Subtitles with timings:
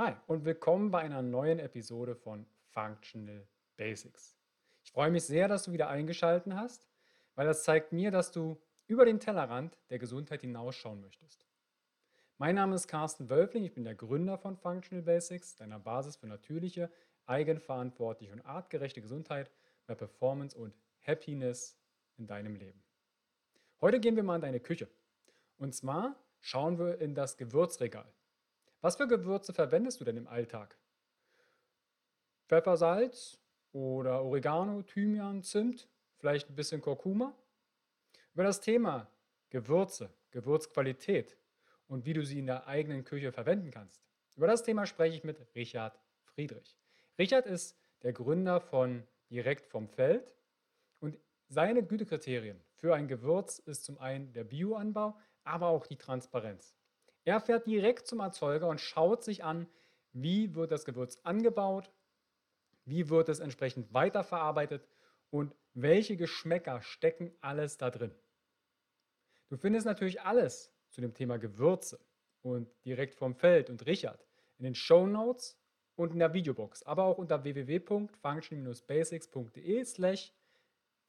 [0.00, 4.38] Hi und willkommen bei einer neuen Episode von Functional Basics.
[4.84, 6.86] Ich freue mich sehr, dass du wieder eingeschaltet hast,
[7.34, 11.48] weil das zeigt mir, dass du über den Tellerrand der Gesundheit hinausschauen möchtest.
[12.36, 16.28] Mein Name ist Carsten Wölfling, ich bin der Gründer von Functional Basics, deiner Basis für
[16.28, 16.92] natürliche,
[17.26, 19.50] eigenverantwortliche und artgerechte Gesundheit
[19.88, 21.76] bei Performance und Happiness
[22.18, 22.84] in deinem Leben.
[23.80, 24.86] Heute gehen wir mal in deine Küche.
[25.56, 28.06] Und zwar schauen wir in das Gewürzregal.
[28.80, 30.78] Was für Gewürze verwendest du denn im Alltag?
[32.46, 33.38] Pfeffer, Salz
[33.72, 37.36] oder Oregano, Thymian, Zimt, vielleicht ein bisschen Kurkuma?
[38.34, 39.10] Über das Thema
[39.50, 41.36] Gewürze, Gewürzqualität
[41.88, 44.00] und wie du sie in der eigenen Küche verwenden kannst.
[44.36, 46.76] Über das Thema spreche ich mit Richard Friedrich.
[47.18, 50.32] Richard ist der Gründer von Direkt vom Feld
[51.00, 56.77] und seine Gütekriterien für ein Gewürz ist zum einen der Bioanbau, aber auch die Transparenz.
[57.28, 59.68] Er fährt direkt zum Erzeuger und schaut sich an,
[60.14, 61.92] wie wird das Gewürz angebaut,
[62.86, 64.88] wie wird es entsprechend weiterverarbeitet
[65.28, 68.14] und welche Geschmäcker stecken alles da drin.
[69.48, 72.00] Du findest natürlich alles zu dem Thema Gewürze
[72.40, 75.60] und direkt vom Feld und Richard in den Show Notes
[75.96, 79.84] und in der Videobox, aber auch unter www.function-basics.de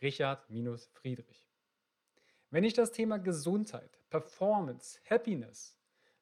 [0.02, 1.49] Richard-Friedrich.
[2.49, 5.78] Wenn dich das Thema Gesundheit, Performance, Happiness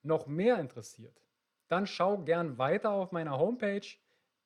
[0.07, 1.21] noch mehr interessiert,
[1.67, 3.85] dann schau gern weiter auf meiner Homepage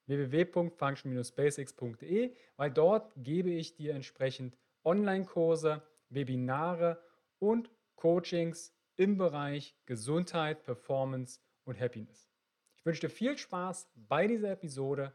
[0.07, 6.99] www.function-basics.de, weil dort gebe ich dir entsprechend Online-Kurse, Webinare
[7.39, 12.27] und Coachings im Bereich Gesundheit, Performance und Happiness.
[12.75, 15.13] Ich wünsche dir viel Spaß bei dieser Episode.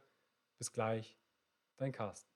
[0.57, 1.19] Bis gleich,
[1.77, 2.36] dein Carsten.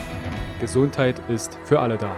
[0.61, 2.15] Gesundheit ist für alle da.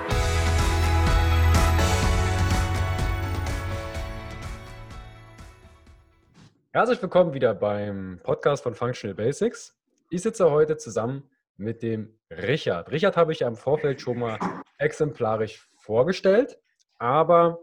[6.74, 9.80] Herzlich willkommen wieder beim Podcast von Functional Basics.
[10.10, 11.24] Ich sitze heute zusammen
[11.56, 12.92] mit dem Richard.
[12.92, 14.38] Richard habe ich ja im Vorfeld schon mal
[14.78, 16.60] exemplarisch vorgestellt,
[17.00, 17.60] aber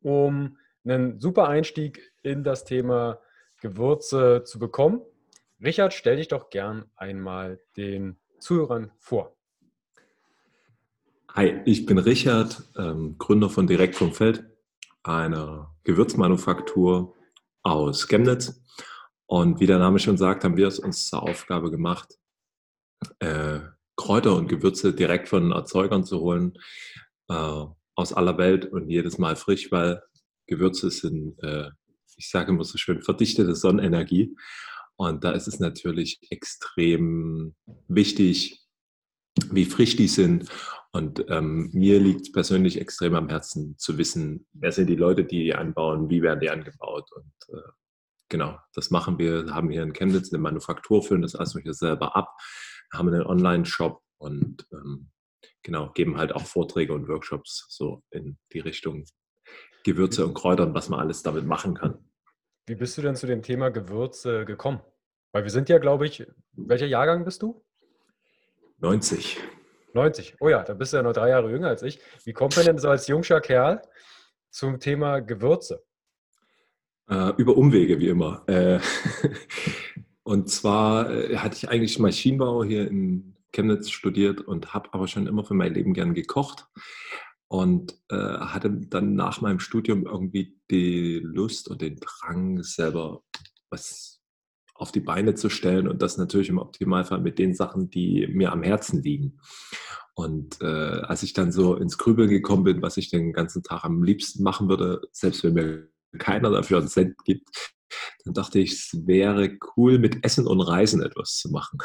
[0.00, 3.20] um einen super Einstieg in das Thema
[3.60, 5.00] Gewürze zu bekommen,
[5.62, 9.36] Richard, stell dich doch gern einmal den Zuhörern vor.
[11.34, 14.44] Hi, ich bin Richard, ähm, Gründer von Direkt vom Feld,
[15.02, 17.14] einer Gewürzmanufaktur
[17.62, 18.62] aus Chemnitz.
[19.24, 22.18] Und wie der Name schon sagt, haben wir es uns zur Aufgabe gemacht,
[23.20, 23.60] äh,
[23.96, 26.52] Kräuter und Gewürze direkt von Erzeugern zu holen,
[27.30, 30.02] äh, aus aller Welt und jedes Mal frisch, weil
[30.46, 31.70] Gewürze sind, äh,
[32.18, 34.36] ich sage immer so schön, verdichtete Sonnenenergie.
[34.96, 37.54] Und da ist es natürlich extrem
[37.88, 38.60] wichtig,
[39.50, 40.50] wie frisch die sind
[40.94, 45.44] und ähm, mir liegt persönlich extrem am Herzen zu wissen, wer sind die Leute, die
[45.44, 47.10] die anbauen, wie werden die angebaut.
[47.12, 47.70] Und äh,
[48.28, 52.14] genau, das machen wir, haben hier in Chemnitz eine Manufaktur, führen das also hier selber
[52.14, 52.36] ab,
[52.92, 55.10] haben einen Online-Shop und ähm,
[55.62, 59.06] genau, geben halt auch Vorträge und Workshops so in die Richtung
[59.84, 62.04] Gewürze und Kräuter und was man alles damit machen kann.
[62.66, 64.82] Wie bist du denn zu dem Thema Gewürze gekommen?
[65.32, 67.64] Weil wir sind ja, glaube ich, welcher Jahrgang bist du?
[68.78, 69.40] 90.
[69.94, 70.36] 90.
[70.40, 72.00] Oh ja, da bist du ja noch drei Jahre jünger als ich.
[72.24, 73.82] Wie kommt man denn so als jungscher Kerl
[74.50, 75.82] zum Thema Gewürze?
[77.08, 78.42] Äh, über Umwege, wie immer.
[78.48, 78.80] Äh,
[80.22, 85.26] und zwar äh, hatte ich eigentlich Maschinenbau hier in Chemnitz studiert und habe aber schon
[85.26, 86.66] immer für mein Leben gern gekocht
[87.48, 93.22] und äh, hatte dann nach meinem Studium irgendwie die Lust und den Drang, selber
[93.68, 94.11] was
[94.82, 98.52] auf die Beine zu stellen und das natürlich im Optimalfall mit den Sachen, die mir
[98.52, 99.38] am Herzen liegen.
[100.14, 103.84] Und äh, als ich dann so ins Grübeln gekommen bin, was ich den ganzen Tag
[103.84, 105.88] am liebsten machen würde, selbst wenn mir
[106.18, 107.74] keiner dafür einen Cent gibt,
[108.24, 111.78] dann dachte ich, es wäre cool, mit Essen und Reisen etwas zu machen.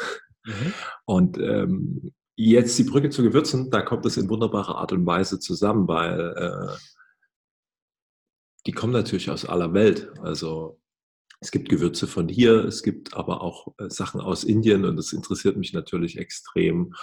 [0.44, 0.74] Mhm.
[1.04, 5.38] Und ähm, jetzt die Brücke zu Gewürzen, da kommt das in wunderbarer Art und Weise
[5.38, 6.76] zusammen, weil äh,
[8.66, 10.10] die kommen natürlich aus aller Welt.
[10.20, 10.80] Also
[11.40, 15.12] es gibt Gewürze von hier, es gibt aber auch äh, Sachen aus Indien und das
[15.12, 16.94] interessiert mich natürlich extrem.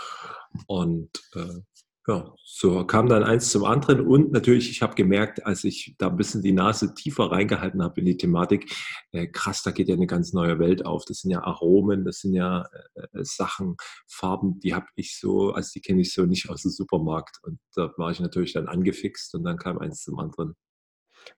[0.68, 1.62] Und äh,
[2.08, 6.08] ja, so kam dann eins zum anderen und natürlich, ich habe gemerkt, als ich da
[6.08, 8.72] ein bisschen die Nase tiefer reingehalten habe in die Thematik,
[9.12, 11.06] äh, krass, da geht ja eine ganz neue Welt auf.
[11.06, 13.76] Das sind ja Aromen, das sind ja äh, Sachen,
[14.08, 17.40] Farben, die habe ich so, also die kenne ich so nicht aus dem Supermarkt.
[17.42, 20.56] Und da war ich natürlich dann angefixt und dann kam eins zum anderen.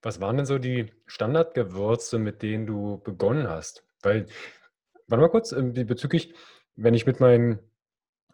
[0.02, 3.84] Was waren denn so die Standardgewürze, mit denen du begonnen hast?
[4.02, 4.28] Weil,
[5.08, 6.34] warte mal kurz, ähm, bezüglich,
[6.76, 7.60] wenn ich mit meinen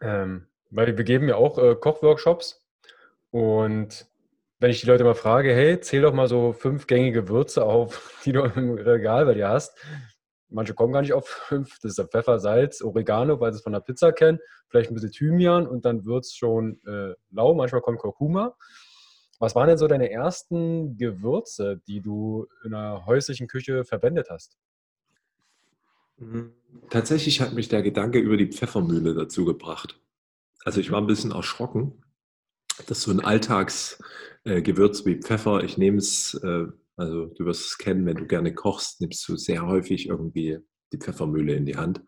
[0.00, 2.64] ähm, weil wir geben ja auch äh, Kochworkshops
[3.30, 4.06] und
[4.60, 8.20] wenn ich die Leute mal frage, hey, zähl doch mal so fünf gängige Würze auf,
[8.24, 9.76] die du im Regal bei dir hast.
[10.48, 11.78] Manche kommen gar nicht auf fünf.
[11.80, 14.38] Das ist Pfeffer, Salz, Oregano, weil sie es von der Pizza kennen.
[14.68, 17.54] Vielleicht ein bisschen Thymian und dann wird es schon äh, lau.
[17.54, 18.56] Manchmal kommt Kurkuma.
[19.44, 24.56] Was waren denn so deine ersten Gewürze, die du in der häuslichen Küche verwendet hast?
[26.16, 26.54] Mhm.
[26.88, 30.00] Tatsächlich hat mich der Gedanke über die Pfeffermühle dazu gebracht.
[30.64, 32.02] Also ich war ein bisschen erschrocken,
[32.86, 36.64] dass so ein Alltagsgewürz äh, wie Pfeffer, ich nehme es, äh,
[36.96, 40.58] also du wirst es kennen, wenn du gerne kochst, nimmst du sehr häufig irgendwie
[40.94, 42.02] die Pfeffermühle in die Hand.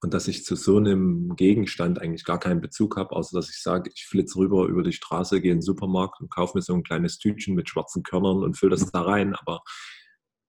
[0.00, 3.62] Und dass ich zu so einem Gegenstand eigentlich gar keinen Bezug habe, außer dass ich
[3.62, 6.74] sage, ich flitze rüber über die Straße, gehe in den Supermarkt und kaufe mir so
[6.74, 9.34] ein kleines Tütchen mit schwarzen Körnern und fülle das da rein.
[9.34, 9.62] Aber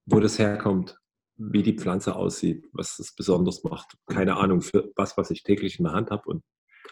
[0.05, 0.97] wo das herkommt,
[1.35, 5.79] wie die Pflanze aussieht, was es besonders macht, keine Ahnung, für was, was ich täglich
[5.79, 6.43] in der Hand habe und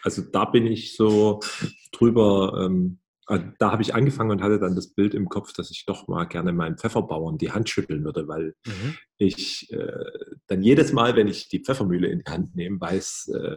[0.02, 1.40] also da bin ich so
[1.92, 5.84] drüber, ähm, da habe ich angefangen und hatte dann das Bild im Kopf, dass ich
[5.86, 8.96] doch mal gerne meinen Pfefferbauern die Hand schütteln würde, weil mhm.
[9.16, 10.04] ich äh,
[10.48, 13.56] dann jedes Mal, wenn ich die Pfeffermühle in die Hand nehme, weiß, äh,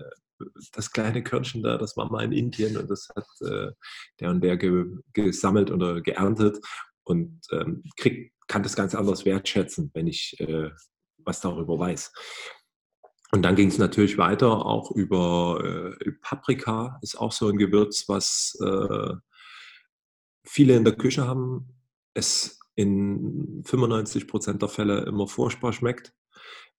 [0.73, 3.71] das kleine Körnchen da, das war mal in Indien und das hat äh,
[4.19, 6.59] der und der ge gesammelt oder geerntet
[7.03, 10.69] und ähm, krieg, kann das ganz anders wertschätzen, wenn ich äh,
[11.17, 12.11] was darüber weiß.
[13.31, 18.07] Und dann ging es natürlich weiter, auch über äh, Paprika, ist auch so ein Gewürz,
[18.07, 19.13] was äh,
[20.45, 21.67] viele in der Küche haben.
[22.13, 26.13] Es in 95 Prozent der Fälle immer furchtbar schmeckt,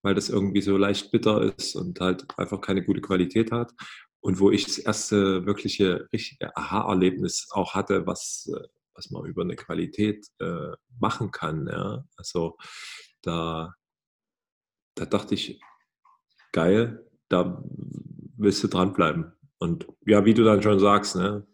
[0.02, 3.72] weil das irgendwie so leicht bitter ist und halt einfach keine gute Qualität hat.
[4.20, 8.50] Und wo ich das erste wirkliche, richtige Aha-Erlebnis auch hatte, was,
[8.94, 11.66] was man über eine Qualität äh, machen kann.
[11.66, 12.04] Ja?
[12.16, 12.56] Also
[13.22, 13.74] da,
[14.96, 15.60] da dachte ich,
[16.52, 17.62] geil, da
[18.36, 19.32] willst du dranbleiben.
[19.58, 21.46] Und ja, wie du dann schon sagst, ne,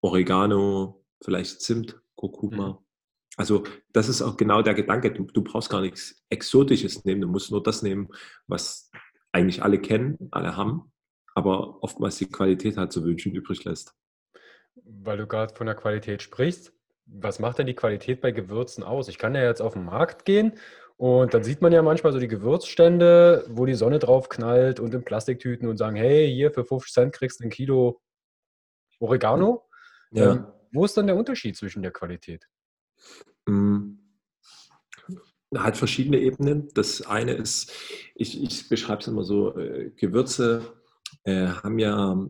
[0.00, 2.68] Oregano, vielleicht Zimt, Kurkuma.
[2.68, 2.78] Mhm.
[3.36, 3.62] Also
[3.92, 5.12] das ist auch genau der Gedanke.
[5.12, 8.08] Du, du brauchst gar nichts Exotisches nehmen, du musst nur das nehmen,
[8.46, 8.90] was
[9.32, 10.92] eigentlich alle kennen, alle haben,
[11.34, 13.94] aber oftmals die Qualität halt zu wünschen übrig lässt.
[14.74, 16.72] Weil du gerade von der Qualität sprichst,
[17.06, 19.08] was macht denn die Qualität bei Gewürzen aus?
[19.08, 20.58] Ich kann ja jetzt auf den Markt gehen
[20.96, 24.92] und dann sieht man ja manchmal so die Gewürzstände, wo die Sonne drauf knallt und
[24.94, 28.00] in Plastiktüten und sagen, hey, hier für 50 Cent kriegst du ein Kilo
[28.98, 29.68] Oregano.
[30.10, 30.32] Ja.
[30.32, 32.46] Ähm, wo ist dann der Unterschied zwischen der Qualität?
[33.46, 33.98] Mhm.
[35.54, 36.68] Hat verschiedene Ebenen.
[36.74, 37.72] Das eine ist,
[38.14, 40.74] ich, ich beschreibe es immer so, äh, Gewürze
[41.24, 42.26] äh, haben ja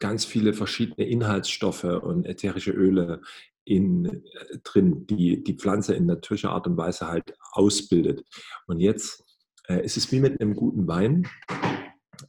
[0.00, 3.20] ganz viele verschiedene Inhaltsstoffe und ätherische Öle,
[3.64, 8.24] in, äh, drin, die die Pflanze in natürlicher Art und Weise halt ausbildet.
[8.66, 9.24] Und jetzt
[9.68, 11.28] äh, ist es wie mit einem guten Wein.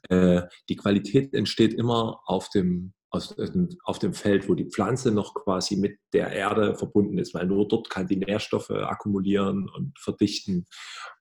[0.10, 3.36] Äh, die Qualität entsteht immer auf dem, aus,
[3.84, 7.68] auf dem Feld, wo die Pflanze noch quasi mit der Erde verbunden ist, weil nur
[7.68, 10.66] dort kann die Nährstoffe akkumulieren und verdichten.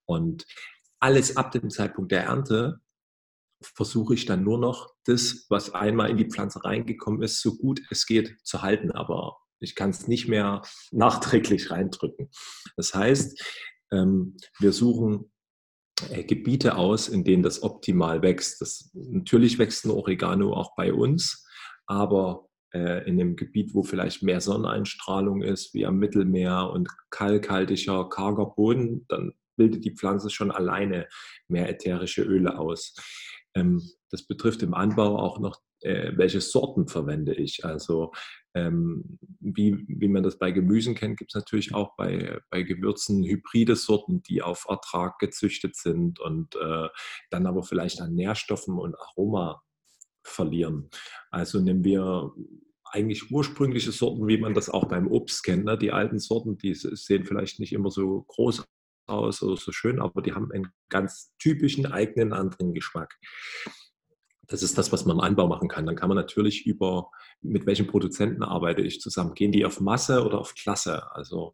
[0.05, 0.45] Und
[0.99, 2.79] alles ab dem Zeitpunkt der Ernte
[3.61, 7.79] versuche ich dann nur noch das, was einmal in die Pflanze reingekommen ist, so gut
[7.91, 8.91] es geht zu halten.
[8.91, 12.29] Aber ich kann es nicht mehr nachträglich reindrücken.
[12.75, 13.39] Das heißt,
[13.91, 15.31] ähm, wir suchen
[16.09, 18.61] äh, Gebiete aus, in denen das optimal wächst.
[18.61, 21.45] Das, natürlich wächst ein Oregano auch bei uns,
[21.85, 28.09] aber äh, in einem Gebiet, wo vielleicht mehr Sonneneinstrahlung ist, wie am Mittelmeer und kalkhaltiger,
[28.09, 31.07] karger Boden, dann bildet die Pflanze schon alleine
[31.47, 32.95] mehr ätherische Öle aus.
[33.55, 37.63] Ähm, das betrifft im Anbau auch noch, äh, welche Sorten verwende ich.
[37.65, 38.11] Also
[38.55, 43.23] ähm, wie, wie man das bei Gemüsen kennt, gibt es natürlich auch bei, bei Gewürzen
[43.23, 46.87] hybride Sorten, die auf Ertrag gezüchtet sind und äh,
[47.29, 49.61] dann aber vielleicht an Nährstoffen und Aroma
[50.23, 50.89] verlieren.
[51.31, 52.31] Also nehmen wir
[52.85, 55.65] eigentlich ursprüngliche Sorten, wie man das auch beim Obst kennt.
[55.65, 55.77] Ne?
[55.77, 58.63] Die alten Sorten, die sehen vielleicht nicht immer so groß
[59.07, 63.17] aus oder so schön, aber die haben einen ganz typischen eigenen anderen Geschmack.
[64.47, 65.85] Das ist das, was man im Anbau machen kann.
[65.85, 67.09] Dann kann man natürlich über,
[67.41, 69.33] mit welchen Produzenten arbeite ich zusammen.
[69.33, 71.11] Gehen die auf Masse oder auf Klasse?
[71.15, 71.53] Also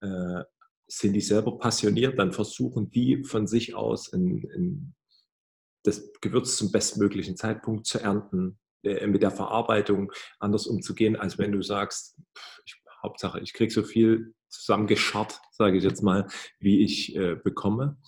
[0.00, 0.42] äh,
[0.86, 4.94] sind die selber passioniert, dann versuchen die von sich aus in, in
[5.82, 11.52] das Gewürz zum bestmöglichen Zeitpunkt zu ernten, äh, mit der Verarbeitung anders umzugehen, als wenn
[11.52, 12.18] du sagst,
[12.64, 16.26] ich, Hauptsache, ich kriege so viel zusammengescharrt, sage ich jetzt mal,
[16.58, 17.98] wie ich äh, bekomme.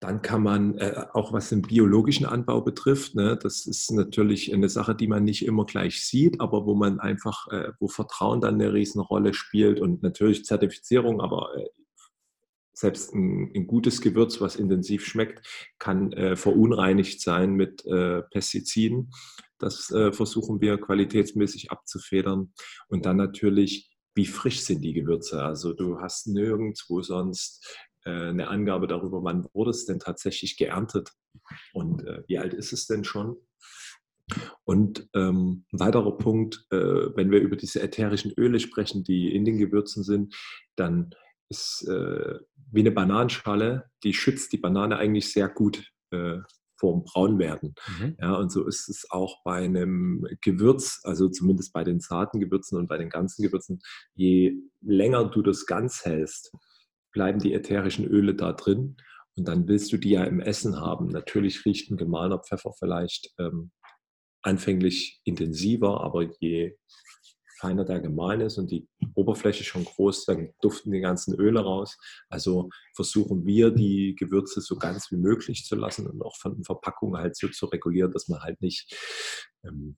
[0.00, 4.68] Dann kann man, äh, auch was den biologischen Anbau betrifft, ne, das ist natürlich eine
[4.68, 8.54] Sache, die man nicht immer gleich sieht, aber wo man einfach, äh, wo Vertrauen dann
[8.54, 11.68] eine Riesenrolle spielt und natürlich Zertifizierung, aber äh,
[12.72, 15.46] selbst ein, ein, gutes Gewürz, was intensiv schmeckt,
[15.78, 19.10] kann äh, verunreinigt sein mit äh, Pestiziden.
[19.58, 22.52] Das äh, versuchen wir qualitätsmäßig abzufedern.
[22.88, 25.42] Und dann natürlich, wie frisch sind die Gewürze?
[25.42, 27.66] Also du hast nirgendwo sonst
[28.04, 31.10] äh, eine Angabe darüber, wann wurde es denn tatsächlich geerntet
[31.72, 33.36] und äh, wie alt ist es denn schon.
[34.64, 39.44] Und ähm, ein weiterer Punkt, äh, wenn wir über diese ätherischen Öle sprechen, die in
[39.44, 40.34] den Gewürzen sind,
[40.76, 41.14] dann
[41.50, 42.38] ist äh,
[42.70, 46.38] wie eine Bananenschale, die schützt die Banane eigentlich sehr gut äh,
[46.78, 47.74] vorm Braunwerden.
[47.98, 48.16] Mhm.
[48.18, 52.78] Ja, und so ist es auch bei einem Gewürz, also zumindest bei den zarten Gewürzen
[52.78, 53.80] und bei den ganzen Gewürzen,
[54.14, 56.52] je länger du das ganz hältst,
[57.12, 58.96] bleiben die ätherischen Öle da drin
[59.36, 61.08] und dann willst du die ja im Essen haben.
[61.08, 63.72] Natürlich riecht ein gemahlener Pfeffer vielleicht ähm,
[64.42, 66.76] anfänglich intensiver, aber je
[67.60, 71.98] feiner der gemahlen ist und die Oberfläche schon groß, dann duften die ganzen Öle raus.
[72.28, 76.64] Also versuchen wir, die Gewürze so ganz wie möglich zu lassen und auch von den
[76.64, 78.96] Verpackungen halt so zu regulieren, dass man halt nicht
[79.64, 79.96] ähm,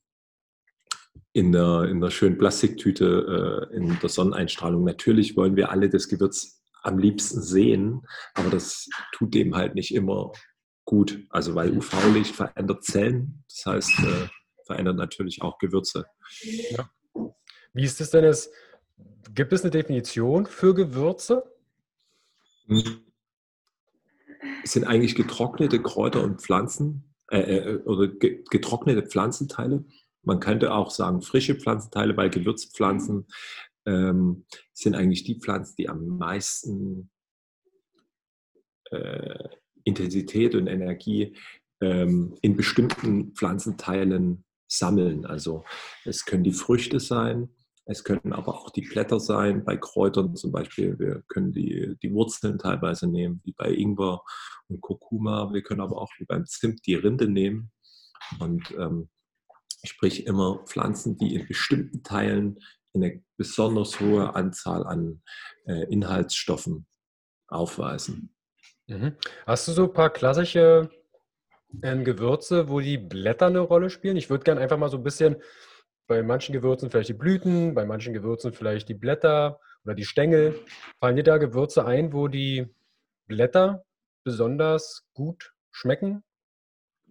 [1.33, 4.83] in der, in der schönen Plastiktüte äh, in der Sonneneinstrahlung.
[4.85, 8.02] Natürlich wollen wir alle das Gewürz am liebsten sehen,
[8.35, 10.33] aber das tut dem halt nicht immer
[10.85, 11.25] gut.
[11.31, 14.28] Also weil UV-Licht verändert Zellen, das heißt, äh,
[14.66, 16.07] verändert natürlich auch Gewürze.
[16.71, 16.90] Ja.
[17.73, 18.50] Wie ist es denn jetzt?
[19.35, 21.45] Gibt es eine Definition für Gewürze?
[24.62, 29.85] Es sind eigentlich getrocknete Kräuter und Pflanzen äh, äh oder getrocknete Pflanzenteile.
[30.23, 33.26] Man könnte auch sagen frische Pflanzenteile, weil Gewürzpflanzen
[33.87, 37.11] ähm, sind eigentlich die Pflanzen, die am meisten
[38.91, 39.49] äh,
[39.85, 41.37] Intensität und Energie
[41.81, 45.26] ähm, in bestimmten Pflanzenteilen sammeln.
[45.26, 45.64] Also
[46.05, 47.49] es können die Früchte sein,
[47.92, 50.99] es können aber auch die Blätter sein, bei Kräutern zum Beispiel.
[50.99, 54.22] Wir können die, die Wurzeln teilweise nehmen, wie bei Ingwer
[54.68, 55.52] und Kurkuma.
[55.52, 57.70] Wir können aber auch wie beim Zimt die Rinde nehmen.
[58.40, 59.11] Und ähm,
[59.84, 62.58] sprich immer Pflanzen, die in bestimmten Teilen
[62.94, 65.22] eine besonders hohe Anzahl an
[65.66, 66.87] äh, Inhaltsstoffen
[67.49, 68.34] aufweisen.
[68.87, 69.16] Mhm.
[69.46, 70.90] Hast du so ein paar klassische
[71.80, 74.16] äh, Gewürze, wo die Blätter eine Rolle spielen?
[74.16, 75.37] Ich würde gerne einfach mal so ein bisschen
[76.06, 80.59] bei manchen Gewürzen vielleicht die Blüten, bei manchen Gewürzen vielleicht die Blätter oder die Stängel.
[81.00, 82.66] Fallen dir da Gewürze ein, wo die
[83.26, 83.85] Blätter
[84.25, 86.23] besonders gut schmecken?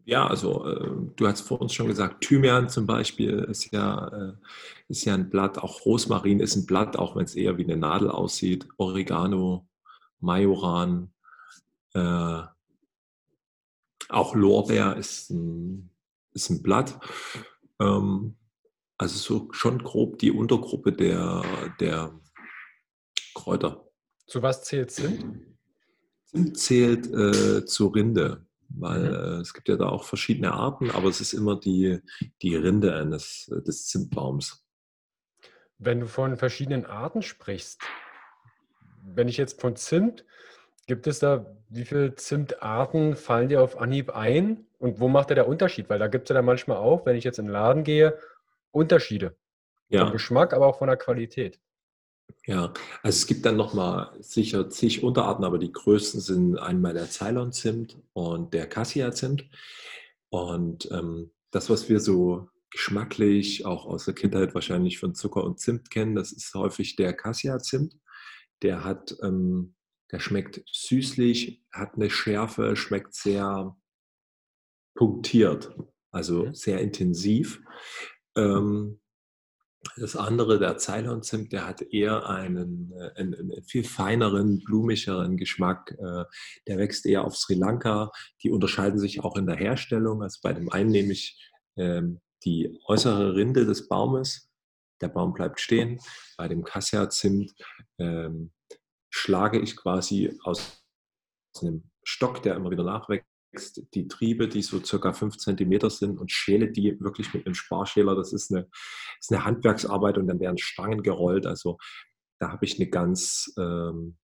[0.03, 4.33] Ja, also äh, du hast vor uns schon gesagt, Thymian zum Beispiel ist ja, äh,
[4.87, 7.77] ist ja ein Blatt, auch Rosmarin ist ein Blatt, auch wenn es eher wie eine
[7.77, 8.67] Nadel aussieht.
[8.77, 9.67] Oregano,
[10.19, 11.13] Majoran,
[11.93, 12.41] äh,
[14.09, 15.91] auch Lorbeer ist ein,
[16.33, 16.99] ist ein Blatt.
[17.79, 18.35] Ähm,
[19.01, 21.43] also so schon grob die Untergruppe der,
[21.79, 22.19] der
[23.33, 23.85] Kräuter.
[24.27, 25.25] Zu was zählt Zimt?
[26.25, 28.45] Zimt zählt äh, zur Rinde
[28.77, 29.13] weil mhm.
[29.13, 31.99] äh, es gibt ja da auch verschiedene Arten, aber es ist immer die,
[32.41, 34.65] die Rinde eines äh, des Zimtbaums.
[35.77, 37.81] Wenn du von verschiedenen Arten sprichst,
[39.03, 40.25] wenn ich jetzt von Zimt,
[40.87, 45.35] gibt es da, wie viele Zimtarten fallen dir auf Anhieb ein und wo macht der
[45.35, 45.89] der Unterschied?
[45.89, 48.17] Weil da gibt es ja dann manchmal auch, wenn ich jetzt in den Laden gehe,
[48.71, 49.37] Unterschiede.
[49.89, 50.05] Ja.
[50.05, 51.59] Vom Geschmack, aber auch von der Qualität.
[52.45, 52.73] Ja,
[53.03, 57.97] also es gibt dann nochmal sicher zig Unterarten, aber die größten sind einmal der Ceylon-Zimt
[58.13, 59.49] und der Cassia-Zimt.
[60.29, 65.59] Und ähm, das, was wir so geschmacklich auch aus der Kindheit wahrscheinlich von Zucker und
[65.59, 67.99] Zimt kennen, das ist häufig der Cassia-Zimt.
[68.61, 69.75] Der hat, ähm,
[70.11, 73.75] der schmeckt süßlich, hat eine Schärfe, schmeckt sehr
[74.95, 75.75] punktiert,
[76.11, 77.61] also sehr intensiv.
[78.35, 79.01] Ähm,
[79.97, 85.91] das andere, der Ceylon-Zimt, der hat eher einen, äh, einen, einen, viel feineren, blumigeren Geschmack.
[85.91, 86.25] Äh,
[86.67, 88.11] der wächst eher auf Sri Lanka.
[88.43, 90.21] Die unterscheiden sich auch in der Herstellung.
[90.21, 91.39] Also bei dem einen nehme ich
[91.77, 94.49] ähm, die äußere Rinde des Baumes.
[95.01, 95.99] Der Baum bleibt stehen.
[96.37, 97.53] Bei dem Cassia-Zimt
[97.97, 98.51] ähm,
[99.09, 100.83] schlage ich quasi aus
[101.59, 103.27] einem Stock, der immer wieder nachwächst,
[103.93, 108.15] die Triebe, die so circa fünf Zentimeter sind und schäle die wirklich mit einem Sparschäler.
[108.15, 108.67] Das ist eine,
[109.19, 111.45] ist eine Handwerksarbeit und dann werden Stangen gerollt.
[111.45, 111.77] Also
[112.39, 114.17] da habe ich eine ganz, ähm,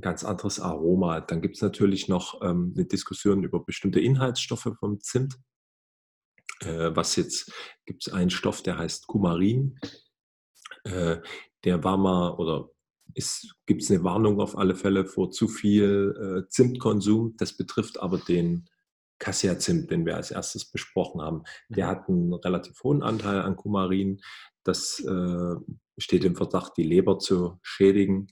[0.00, 1.20] ganz anderes Aroma.
[1.20, 5.36] Dann gibt es natürlich noch ähm, eine Diskussion über bestimmte Inhaltsstoffe vom Zimt.
[6.60, 7.52] Äh, was jetzt,
[7.86, 9.78] gibt es einen Stoff, der heißt Kumarin.
[10.84, 11.18] Äh,
[11.64, 12.70] der war mal, oder
[13.66, 17.36] gibt es eine Warnung auf alle Fälle vor zu viel äh, Zimtkonsum.
[17.36, 18.68] Das betrifft aber den
[19.18, 21.42] Cassia-Zimt, den wir als erstes besprochen haben.
[21.68, 21.90] Der mhm.
[21.90, 24.20] hat einen relativ hohen Anteil an Kumarin.
[24.64, 25.54] Das äh,
[25.98, 28.28] steht im Verdacht, die Leber zu schädigen.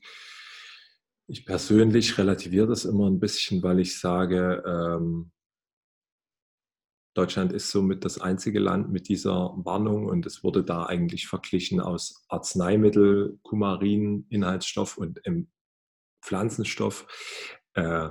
[1.28, 5.30] Ich persönlich relativiere das immer ein bisschen, weil ich sage, ähm,
[7.14, 11.80] Deutschland ist somit das einzige Land mit dieser Warnung und es wurde da eigentlich verglichen
[11.80, 15.20] aus Arzneimittel, Kumarin, Inhaltsstoff und
[16.22, 17.06] Pflanzenstoff.
[17.74, 18.10] Äh,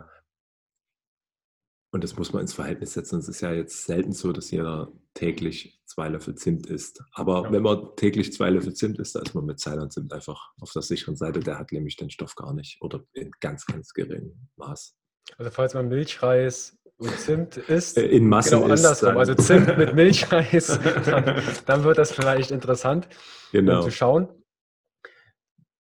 [1.94, 3.20] und das muss man ins Verhältnis setzen.
[3.20, 7.04] Es ist ja jetzt selten so, dass jeder täglich zwei Löffel Zimt isst.
[7.12, 7.52] Aber ja.
[7.52, 10.84] wenn man täglich zwei Löffel Zimt isst, da ist man mit Ceylan-Zimt einfach auf der
[10.84, 11.42] sicheren Seite.
[11.42, 14.96] Der hat nämlich den Stoff gar nicht oder in ganz, ganz geringem Maß.
[15.38, 19.18] Also falls man Milchreis und Zimt isst, äh, in Massen genau andersrum.
[19.18, 23.08] Also Zimt mit Milchreis, dann, dann, wird das vielleicht interessant,
[23.52, 23.78] genau.
[23.78, 24.30] um zu schauen.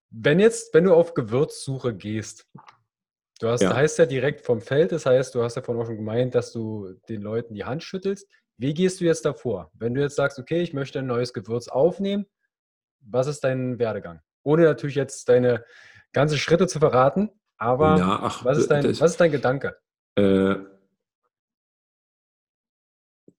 [0.09, 2.47] Wenn jetzt, wenn du auf Gewürzsuche gehst,
[3.39, 3.75] du hast, ja.
[3.75, 6.51] heißt ja direkt vom Feld, das heißt, du hast ja vorhin auch schon gemeint, dass
[6.51, 8.27] du den Leuten die Hand schüttelst.
[8.57, 9.69] Wie gehst du jetzt davor?
[9.75, 12.25] Wenn du jetzt sagst, okay, ich möchte ein neues Gewürz aufnehmen,
[12.99, 14.21] was ist dein Werdegang?
[14.43, 15.63] Ohne natürlich jetzt deine
[16.13, 19.77] ganzen Schritte zu verraten, aber ja, ach, was, ist dein, das, was ist dein Gedanke?
[20.15, 20.55] Äh,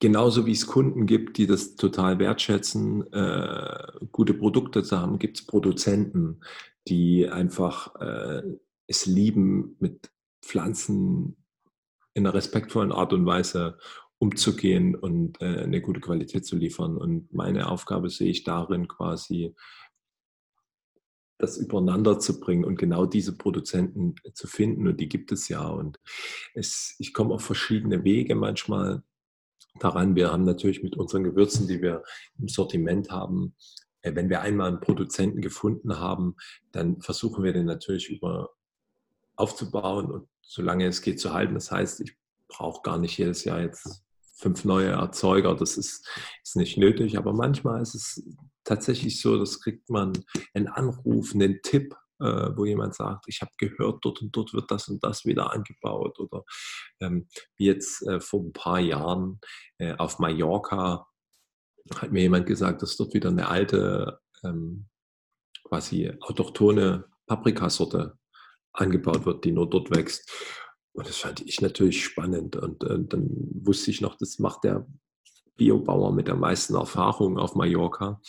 [0.03, 5.39] genauso wie es Kunden gibt, die das total wertschätzen, äh, gute Produkte zu haben, gibt
[5.39, 6.41] es Produzenten,
[6.89, 8.43] die einfach äh,
[8.89, 10.11] es lieben, mit
[10.45, 11.37] Pflanzen
[12.15, 13.79] in einer respektvollen Art und Weise
[14.19, 16.97] umzugehen und äh, eine gute Qualität zu liefern.
[16.97, 19.55] Und meine Aufgabe sehe ich darin quasi,
[21.39, 24.89] das übereinander zu bringen und genau diese Produzenten zu finden.
[24.89, 25.65] Und die gibt es ja.
[25.65, 26.01] Und
[26.55, 29.05] es, ich komme auf verschiedene Wege manchmal
[29.79, 30.15] daran.
[30.15, 32.03] Wir haben natürlich mit unseren Gewürzen, die wir
[32.39, 33.55] im Sortiment haben,
[34.03, 36.37] äh, wenn wir einmal einen Produzenten gefunden haben,
[36.73, 38.51] dann versuchen wir den natürlich über
[39.37, 41.55] aufzubauen und solange es geht zu halten.
[41.55, 42.17] Das heißt, ich
[42.49, 44.05] brauche gar nicht jedes Jahr jetzt
[44.35, 45.55] fünf neue Erzeuger.
[45.55, 46.07] Das ist,
[46.43, 47.17] ist nicht nötig.
[47.17, 48.23] Aber manchmal ist es
[48.65, 50.13] tatsächlich so, das kriegt man
[50.53, 54.71] einen Anruf, einen Tipp äh, wo jemand sagt, ich habe gehört, dort und dort wird
[54.71, 56.19] das und das wieder angebaut.
[56.19, 56.45] Oder
[57.01, 59.41] ähm, wie jetzt äh, vor ein paar Jahren
[59.79, 61.07] äh, auf Mallorca
[61.97, 64.89] hat mir jemand gesagt, dass dort wieder eine alte, ähm,
[65.65, 68.19] quasi autochtone Paprikasorte
[68.73, 70.31] angebaut wird, die nur dort wächst.
[70.93, 72.57] Und das fand ich natürlich spannend.
[72.57, 74.87] Und äh, dann wusste ich noch, das macht der
[75.57, 78.21] Biobauer mit der meisten Erfahrung auf Mallorca.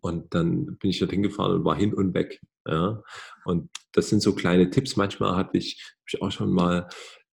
[0.00, 2.40] Und dann bin ich dort hingefahren und war hin und weg.
[2.68, 3.02] Ja?
[3.44, 4.96] Und das sind so kleine Tipps.
[4.96, 6.88] Manchmal hatte ich, ich auch schon mal,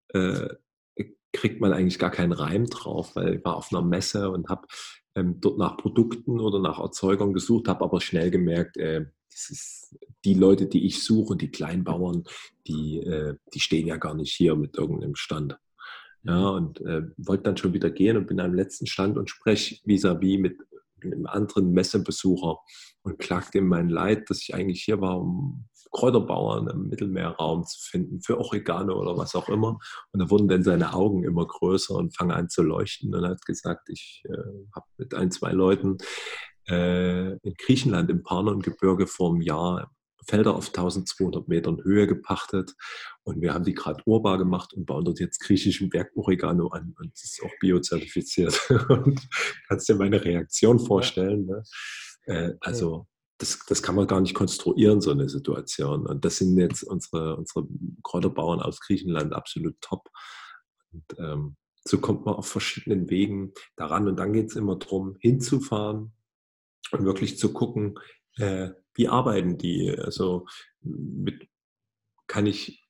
[0.10, 0.48] äh,
[1.34, 4.68] kriegt man eigentlich gar keinen Reim drauf, weil ich war auf einer Messe und habe
[5.16, 9.98] ähm, dort nach Produkten oder nach Erzeugern gesucht, habe aber schnell gemerkt, äh, das ist
[10.24, 12.24] die Leute, die ich suche, die Kleinbauern,
[12.68, 15.58] die, äh, die stehen ja gar nicht hier mit irgendeinem Stand.
[16.24, 16.58] Ja, mhm.
[16.58, 20.40] und äh, wollte dann schon wieder gehen und bin am letzten Stand und spreche vis-à-vis
[20.40, 20.58] mit
[21.04, 22.60] einem anderen Messebesucher
[23.06, 27.80] und klagte ihm mein Leid, dass ich eigentlich hier war, um Kräuterbauern im Mittelmeerraum zu
[27.80, 29.78] finden, für Oregano oder was auch immer.
[30.12, 33.14] Und da wurden dann seine Augen immer größer und fangen an zu leuchten.
[33.14, 34.36] Und er hat gesagt, ich äh,
[34.76, 36.00] habe mit ein, zwei Leuten
[36.68, 39.92] äh, in Griechenland im Panon-Gebirge vor einem Jahr
[40.28, 42.74] Felder auf 1200 Metern Höhe gepachtet
[43.24, 47.12] und wir haben die gerade urbar gemacht und bauen dort jetzt griechischen Bergoregano an und
[47.14, 48.60] es ist auch biozertifiziert.
[48.90, 49.22] und
[49.68, 51.46] kannst dir meine Reaktion vorstellen.
[51.46, 51.62] Ne?
[52.26, 53.08] Äh, also
[53.38, 56.06] das, das kann man gar nicht konstruieren, so eine Situation.
[56.08, 57.68] Und das sind jetzt unsere, unsere
[58.04, 60.10] Kräuterbauern aus Griechenland absolut top.
[60.92, 61.58] Und, ähm,
[61.88, 64.08] so kommt man auf verschiedenen Wegen daran.
[64.08, 66.14] Und dann geht es immer darum, hinzufahren
[66.92, 68.00] und wirklich zu gucken,
[68.38, 69.92] äh, wie arbeiten die?
[69.98, 70.48] Also
[70.82, 71.48] mit,
[72.28, 72.88] kann ich,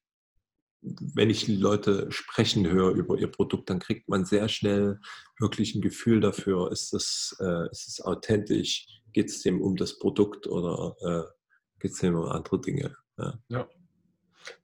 [0.82, 5.00] wenn ich die Leute sprechen höre über ihr Produkt, dann kriegt man sehr schnell
[5.40, 9.98] wirklich ein Gefühl dafür, ist es, äh, ist es authentisch, geht es dem um das
[9.98, 11.32] Produkt oder äh,
[11.80, 12.96] geht es dem um andere Dinge?
[13.18, 13.34] Ja.
[13.48, 13.70] ja.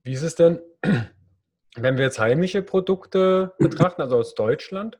[0.04, 0.60] Wie ist es denn,
[1.76, 5.00] wenn wir jetzt heimische Produkte betrachten, also aus Deutschland,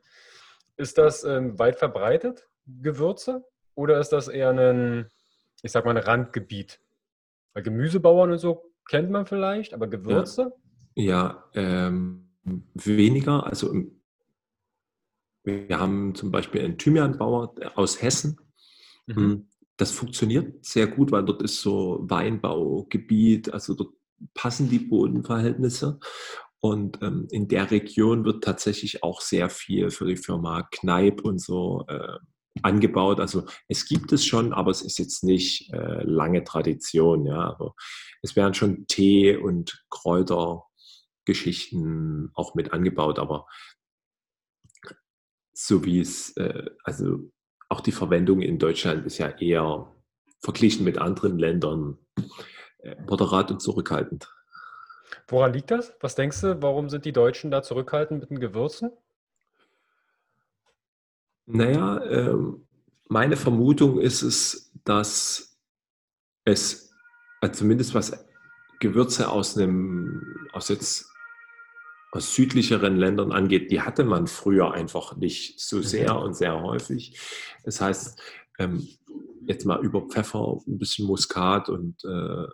[0.76, 3.44] ist das ähm, weit verbreitet, Gewürze?
[3.74, 5.10] Oder ist das eher ein
[5.62, 6.80] ich sag mal, ein Randgebiet.
[7.54, 10.52] Weil Gemüsebauern und so kennt man vielleicht, aber Gewürze?
[10.94, 12.30] Ja, ja ähm,
[12.74, 13.46] weniger.
[13.46, 13.74] Also
[15.44, 18.38] wir haben zum Beispiel einen Thymianbauer aus Hessen.
[19.06, 19.16] Mhm.
[19.16, 23.94] Hm, das funktioniert sehr gut, weil dort ist so Weinbaugebiet, also dort
[24.34, 25.98] passen die Bodenverhältnisse.
[26.60, 31.40] Und ähm, in der Region wird tatsächlich auch sehr viel für die Firma Kneip und
[31.40, 32.18] so äh,
[32.62, 33.18] angebaut.
[33.18, 37.26] Also es gibt es schon, aber es ist jetzt nicht äh, lange Tradition.
[37.26, 37.74] Ja, aber
[38.22, 43.46] es werden schon Tee und Kräutergeschichten auch mit angebaut, aber
[45.52, 47.30] so wie es, äh, also
[47.72, 49.90] auch die Verwendung in Deutschland ist ja eher
[50.40, 51.96] verglichen mit anderen Ländern
[52.78, 54.28] äh, moderat und zurückhaltend.
[55.26, 55.94] Woran liegt das?
[56.00, 58.90] Was denkst du, warum sind die Deutschen da zurückhaltend mit den Gewürzen?
[61.46, 62.66] Naja, ähm,
[63.08, 65.58] meine Vermutung ist es, dass
[66.44, 66.94] es,
[67.40, 68.26] also zumindest was
[68.80, 71.11] Gewürze aus einem, aus jetzt
[72.12, 75.82] aus südlicheren Ländern angeht, die hatte man früher einfach nicht so mhm.
[75.82, 77.18] sehr und sehr häufig.
[77.64, 78.20] Das heißt,
[78.58, 78.86] ähm,
[79.46, 82.46] jetzt mal über Pfeffer, ein bisschen Muskat und äh,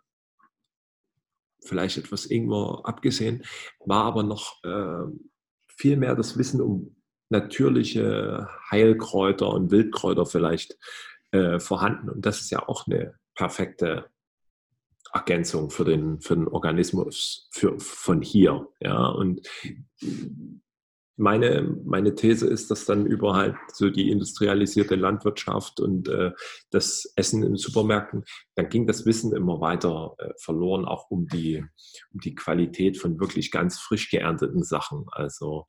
[1.64, 3.44] vielleicht etwas Ingwer abgesehen,
[3.84, 5.10] war aber noch äh,
[5.66, 6.96] viel mehr das Wissen um
[7.28, 10.78] natürliche Heilkräuter und Wildkräuter vielleicht
[11.32, 12.08] äh, vorhanden.
[12.08, 14.08] Und das ist ja auch eine perfekte
[15.12, 18.68] Ergänzung für den, für den Organismus für, von hier.
[18.80, 19.48] Ja, und
[21.18, 26.30] meine, meine These ist, dass dann über halt so die industrialisierte Landwirtschaft und äh,
[26.70, 31.64] das Essen in Supermärkten, dann ging das Wissen immer weiter äh, verloren, auch um die,
[32.12, 35.06] um die Qualität von wirklich ganz frisch geernteten Sachen.
[35.10, 35.66] Also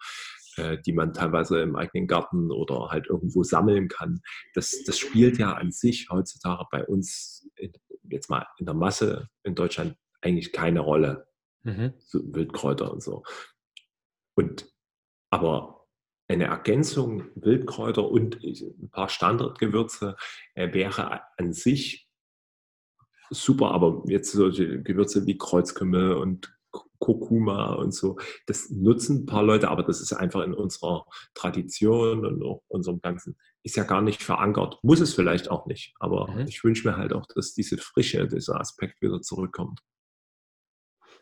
[0.59, 4.21] äh, die man teilweise im eigenen Garten oder halt irgendwo sammeln kann.
[4.53, 7.71] Das, das spielt ja an sich heutzutage bei uns in,
[8.09, 11.27] jetzt mal in der Masse in Deutschland eigentlich keine Rolle.
[11.63, 11.93] Mhm.
[11.99, 13.23] So Wildkräuter und so.
[14.35, 14.71] Und
[15.29, 15.87] aber
[16.27, 20.15] eine Ergänzung Wildkräuter und ein paar Standardgewürze
[20.53, 22.07] äh, wäre an sich
[23.31, 26.55] super, aber jetzt solche Gewürze wie Kreuzkümmel und
[26.99, 32.25] Kurkuma und so, das nutzen ein paar Leute, aber das ist einfach in unserer Tradition
[32.25, 34.79] und auch unserem ganzen, ist ja gar nicht verankert.
[34.83, 36.47] Muss es vielleicht auch nicht, aber mhm.
[36.47, 39.81] ich wünsche mir halt auch, dass diese Frische, dieser Aspekt wieder zurückkommt.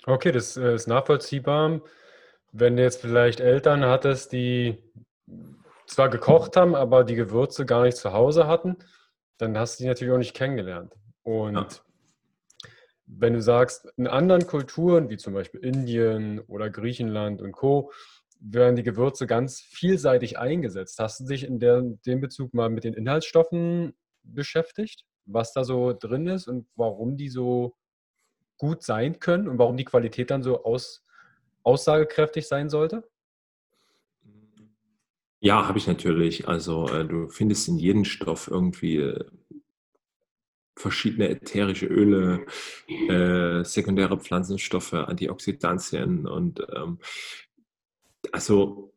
[0.06, 1.82] Okay, das äh, ist nachvollziehbar.
[2.52, 4.78] Wenn du jetzt vielleicht Eltern hattest, die
[5.86, 8.78] zwar gekocht haben, aber die Gewürze gar nicht zu Hause hatten,
[9.38, 10.94] dann hast du die natürlich auch nicht kennengelernt.
[11.24, 11.68] Und ja.
[13.06, 17.92] wenn du sagst, in anderen Kulturen, wie zum Beispiel Indien oder Griechenland und Co.,
[18.40, 21.00] werden die Gewürze ganz vielseitig eingesetzt.
[21.00, 25.94] Hast du dich in der, dem Bezug mal mit den Inhaltsstoffen beschäftigt, was da so
[25.94, 27.76] drin ist und warum die so
[28.58, 31.04] gut sein können und warum die Qualität dann so aus,
[31.64, 33.08] aussagekräftig sein sollte?
[35.40, 36.48] Ja, habe ich natürlich.
[36.48, 39.24] Also äh, du findest in jedem Stoff irgendwie äh,
[40.76, 42.46] verschiedene ätherische Öle,
[42.88, 47.00] äh, sekundäre Pflanzenstoffe, Antioxidantien und ähm,
[48.32, 48.94] also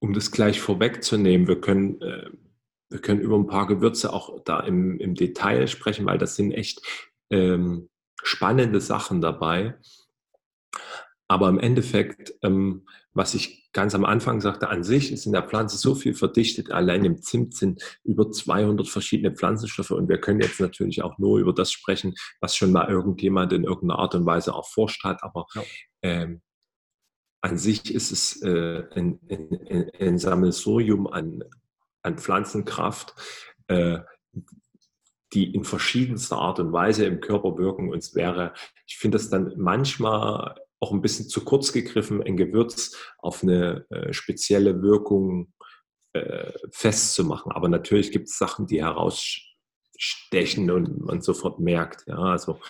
[0.00, 2.30] um das gleich vorwegzunehmen, wir können, äh,
[2.90, 6.52] wir können über ein paar Gewürze auch da im, im Detail sprechen, weil das sind
[6.52, 6.82] echt
[7.30, 7.88] ähm,
[8.22, 9.76] spannende Sachen dabei.
[11.28, 15.44] Aber im Endeffekt, ähm, was ich ganz am Anfang sagte, an sich ist in der
[15.44, 16.70] Pflanze so viel verdichtet.
[16.70, 21.38] Allein im Zimt sind über 200 verschiedene Pflanzenstoffe und wir können jetzt natürlich auch nur
[21.38, 25.22] über das sprechen, was schon mal irgendjemand in irgendeiner Art und Weise erforscht hat.
[25.22, 25.62] Aber ja.
[26.02, 26.42] ähm,
[27.42, 31.44] an sich ist es äh, ein, ein, ein, Sammelsurium an,
[32.02, 33.14] an Pflanzenkraft,
[33.66, 33.98] äh,
[35.32, 37.90] die in verschiedenster Art und Weise im Körper wirken.
[37.90, 38.54] Und es wäre,
[38.86, 43.86] ich finde das dann manchmal auch ein bisschen zu kurz gegriffen, ein Gewürz auf eine
[43.90, 45.52] äh, spezielle Wirkung
[46.12, 47.50] äh, festzumachen.
[47.52, 52.04] Aber natürlich gibt es Sachen, die herausstechen und man sofort merkt.
[52.06, 52.60] Ja, also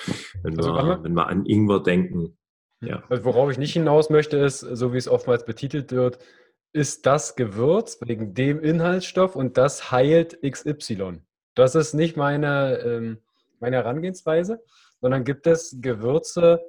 [0.42, 2.38] wenn, also wir, wenn wir an Ingwer denken.
[2.82, 3.02] Ja.
[3.08, 6.18] Also worauf ich nicht hinaus möchte, ist, so wie es oftmals betitelt wird,
[6.72, 11.22] ist das Gewürz wegen dem Inhaltsstoff und das heilt XY.
[11.54, 13.18] Das ist nicht meine, ähm,
[13.60, 14.64] meine Herangehensweise,
[15.00, 16.60] sondern gibt es Gewürze,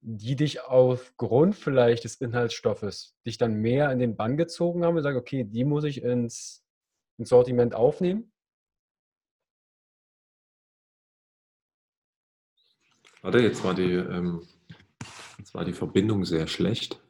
[0.00, 5.02] die dich aufgrund vielleicht des Inhaltsstoffes dich dann mehr in den Bann gezogen haben und
[5.02, 6.62] sagen, okay, die muss ich ins,
[7.16, 8.32] ins Sortiment aufnehmen?
[13.22, 14.46] Warte, jetzt war die, ähm,
[15.38, 17.00] jetzt war die Verbindung sehr schlecht.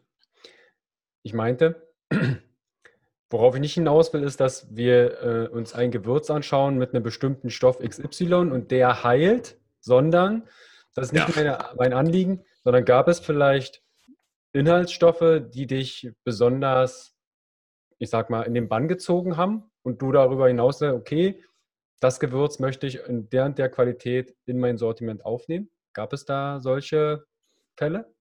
[1.22, 1.88] Ich meinte,
[3.30, 7.02] worauf ich nicht hinaus will, ist, dass wir äh, uns ein Gewürz anschauen mit einem
[7.02, 10.48] bestimmten Stoff XY und der heilt, sondern
[10.94, 11.34] das ist nicht ja.
[11.36, 13.82] meine, mein Anliegen, sondern gab es vielleicht
[14.52, 17.16] Inhaltsstoffe, die dich besonders,
[17.98, 21.44] ich sag mal, in den Bann gezogen haben und du darüber hinaus, okay,
[22.00, 25.70] das Gewürz möchte ich in der und der Qualität in mein Sortiment aufnehmen?
[25.92, 27.24] Gab es da solche
[27.76, 28.12] Fälle?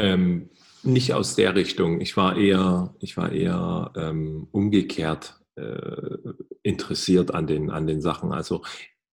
[0.00, 0.50] Ähm,
[0.82, 2.00] nicht aus der Richtung.
[2.00, 6.18] Ich war eher, ich war eher ähm, umgekehrt äh,
[6.62, 8.32] interessiert an den, an den Sachen.
[8.32, 8.62] Also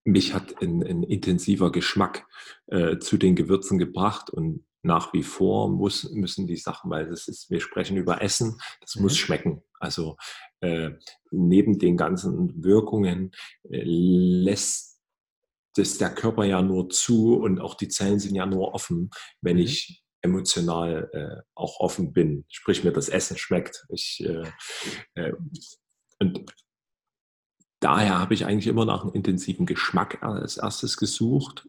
[0.03, 2.25] mich hat ein, ein intensiver Geschmack
[2.67, 7.27] äh, zu den Gewürzen gebracht und nach wie vor muss, müssen die Sachen, weil das
[7.27, 9.03] ist, wir sprechen über Essen, das mhm.
[9.03, 9.61] muss schmecken.
[9.79, 10.15] Also
[10.61, 10.91] äh,
[11.31, 13.31] neben den ganzen Wirkungen
[13.69, 15.01] äh, lässt
[15.75, 19.09] das der Körper ja nur zu und auch die Zellen sind ja nur offen,
[19.41, 19.63] wenn mhm.
[19.63, 23.85] ich emotional äh, auch offen bin, sprich mir das Essen schmeckt.
[23.89, 24.49] Ich, äh,
[25.15, 25.33] äh,
[26.19, 26.53] und
[27.79, 31.67] daher habe ich eigentlich immer nach einem intensiven Geschmack als erstes gesucht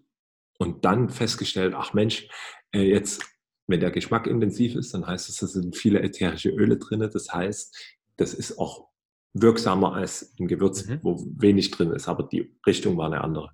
[0.59, 2.29] und dann festgestellt, ach Mensch,
[2.73, 3.25] äh, jetzt,
[3.67, 7.01] wenn der Geschmack intensiv ist, dann heißt es, da sind viele ätherische Öle drin.
[7.01, 8.89] Das heißt, das ist auch
[9.35, 11.01] wirksamer als ein Gewürz, mhm.
[11.03, 13.51] wo wenig drin ist, aber die Richtung war eine andere.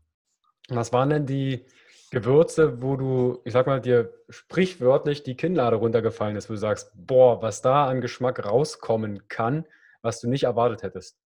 [0.68, 1.66] Was waren denn die
[2.14, 6.92] Gewürze, wo du, ich sag mal, dir sprichwörtlich die Kinnlade runtergefallen ist, wo du sagst,
[6.94, 9.66] boah, was da an Geschmack rauskommen kann,
[10.00, 11.18] was du nicht erwartet hättest?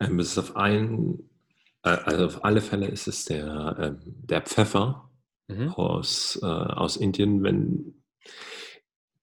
[0.00, 1.28] Ähm, es ist auf einen,
[1.82, 5.10] äh, also auf alle Fälle ist es der, ähm, der Pfeffer
[5.48, 5.70] mhm.
[5.70, 7.42] aus, äh, aus Indien.
[7.42, 8.02] Wenn,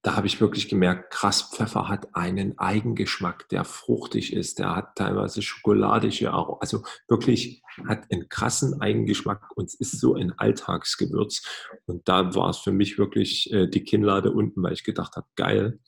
[0.05, 4.95] da habe ich wirklich gemerkt, krass, Pfeffer hat einen Eigengeschmack, der fruchtig ist, der hat
[4.95, 11.41] teilweise schokoladige Aromen, also wirklich hat einen krassen Eigengeschmack und ist so ein Alltagsgewürz.
[11.87, 15.25] Und da war es für mich wirklich äh, die Kinnlade unten, weil ich gedacht habe,
[15.35, 15.79] geil,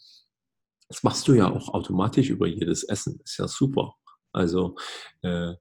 [0.90, 3.98] das machst du ja auch automatisch über jedes Essen, ist ja super.
[4.32, 4.78] Also
[5.22, 5.54] äh,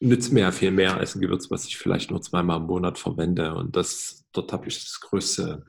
[0.00, 2.98] nützt mir ja viel mehr als ein Gewürz, was ich vielleicht nur zweimal im Monat
[2.98, 3.54] verwende.
[3.54, 5.64] Und das, dort habe ich das größte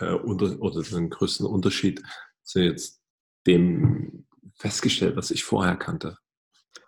[0.00, 2.02] äh, unter, oder den größten Unterschied
[2.42, 3.02] zu jetzt
[3.46, 6.18] dem festgestellt, was ich vorher kannte.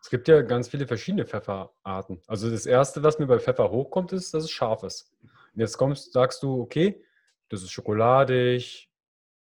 [0.01, 2.21] Es gibt ja ganz viele verschiedene Pfefferarten.
[2.27, 5.11] Also das erste, was mir bei Pfeffer hochkommt, ist, dass es scharf ist.
[5.23, 7.03] Und jetzt kommst, sagst du, okay,
[7.49, 8.91] das ist schokoladig,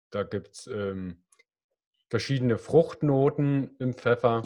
[0.09, 1.23] da gibt es ähm,
[2.09, 4.43] verschiedene Fruchtnoten im Pfeffer.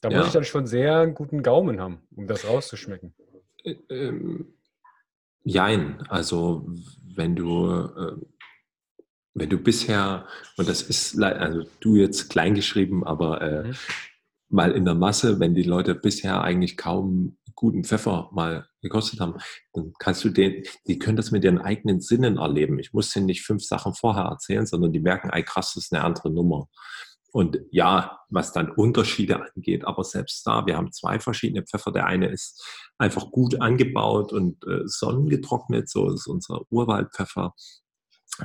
[0.00, 0.18] Da ja.
[0.18, 3.14] muss ich dann schon sehr einen guten Gaumen haben, um das rauszuschmecken.
[3.62, 4.54] Äh, ähm,
[5.44, 6.66] jein, also
[7.16, 8.16] wenn du, äh,
[9.34, 10.26] wenn du bisher,
[10.56, 13.74] und das ist, also du jetzt kleingeschrieben, aber äh, mhm.
[14.48, 19.34] mal in der Masse, wenn die Leute bisher eigentlich kaum guten Pfeffer mal gekostet haben,
[19.72, 22.78] dann kannst du den, die können das mit ihren eigenen Sinnen erleben.
[22.78, 25.92] Ich muss denen nicht fünf Sachen vorher erzählen, sondern die merken, ey krass, das ist
[25.92, 26.68] eine andere Nummer.
[27.32, 31.92] Und ja, was dann Unterschiede angeht, aber selbst da, wir haben zwei verschiedene Pfeffer.
[31.92, 32.64] Der eine ist
[32.98, 37.54] einfach gut angebaut und äh, sonnengetrocknet, so ist unser Urwaldpfeffer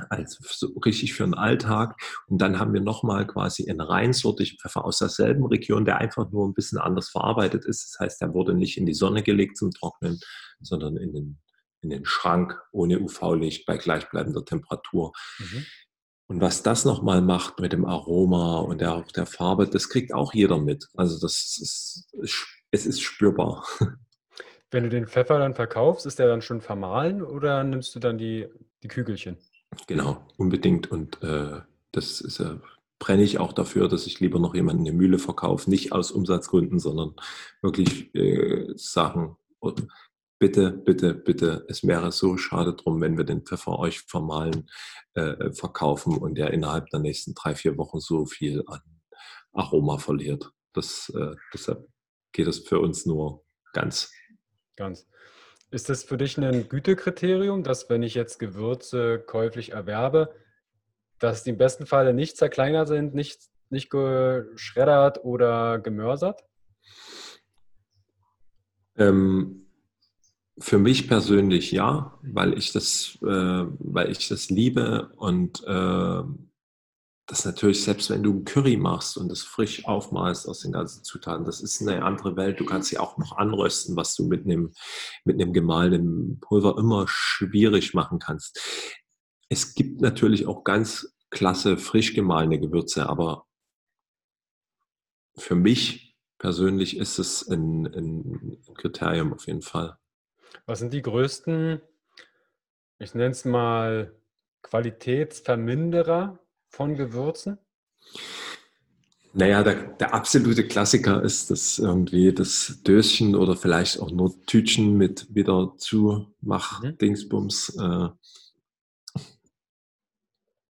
[0.08, 1.96] also so richtig für den Alltag.
[2.26, 6.46] Und dann haben wir nochmal quasi einen reinsortigen Pfeffer aus derselben Region, der einfach nur
[6.46, 7.92] ein bisschen anders verarbeitet ist.
[7.92, 10.18] Das heißt, der wurde nicht in die Sonne gelegt zum Trocknen,
[10.60, 11.40] sondern in den,
[11.82, 15.12] in den Schrank ohne UV-Licht bei gleichbleibender Temperatur.
[15.38, 15.66] Mhm.
[16.32, 20.32] Und was das nochmal macht mit dem Aroma und der, der Farbe, das kriegt auch
[20.32, 20.88] jeder mit.
[20.96, 22.08] Also das ist,
[22.70, 23.66] es ist spürbar.
[24.70, 28.16] Wenn du den Pfeffer dann verkaufst, ist der dann schon vermahlen oder nimmst du dann
[28.16, 28.48] die,
[28.82, 29.36] die Kügelchen?
[29.86, 30.90] Genau, unbedingt.
[30.90, 32.56] Und äh, das ist, äh,
[32.98, 35.68] brenne ich auch dafür, dass ich lieber noch jemanden eine Mühle verkaufe.
[35.68, 37.14] Nicht aus Umsatzgründen, sondern
[37.60, 38.74] wirklich äh,
[39.60, 39.72] oh,
[40.42, 44.68] bitte, bitte, bitte, es wäre so schade drum, wenn wir den Pfeffer euch vermahlen,
[45.14, 48.80] äh, verkaufen und der innerhalb der nächsten drei, vier Wochen so viel an
[49.52, 50.50] Aroma verliert.
[50.72, 51.86] Das, äh, deshalb
[52.32, 54.10] geht es für uns nur ganz.
[54.74, 55.08] Ganz.
[55.70, 60.34] Ist das für dich ein Gütekriterium, dass wenn ich jetzt Gewürze käuflich erwerbe,
[61.20, 66.42] dass die im besten Falle nicht zerkleinert sind, nicht, nicht geschreddert oder gemörsert?
[68.96, 69.61] Ähm,
[70.58, 76.22] für mich persönlich ja, weil ich das, äh, weil ich das liebe und äh,
[77.26, 81.04] das natürlich, selbst wenn du ein Curry machst und das frisch aufmalst aus den ganzen
[81.04, 82.60] Zutaten, das ist eine andere Welt.
[82.60, 84.72] Du kannst sie auch noch anrösten, was du mit einem,
[85.24, 88.60] mit einem gemahlenen Pulver immer schwierig machen kannst.
[89.48, 93.46] Es gibt natürlich auch ganz klasse frisch gemahlene Gewürze, aber
[95.36, 99.96] für mich persönlich ist es ein, ein Kriterium auf jeden Fall.
[100.66, 101.80] Was sind die größten,
[102.98, 104.14] ich nenne es mal
[104.62, 106.38] Qualitätsverminderer
[106.68, 107.58] von Gewürzen?
[109.34, 114.98] Naja, der, der absolute Klassiker ist das irgendwie das Döschen oder vielleicht auch nur Tütchen
[114.98, 116.98] mit wieder zu mach mhm.
[116.98, 118.08] Dingsbums äh,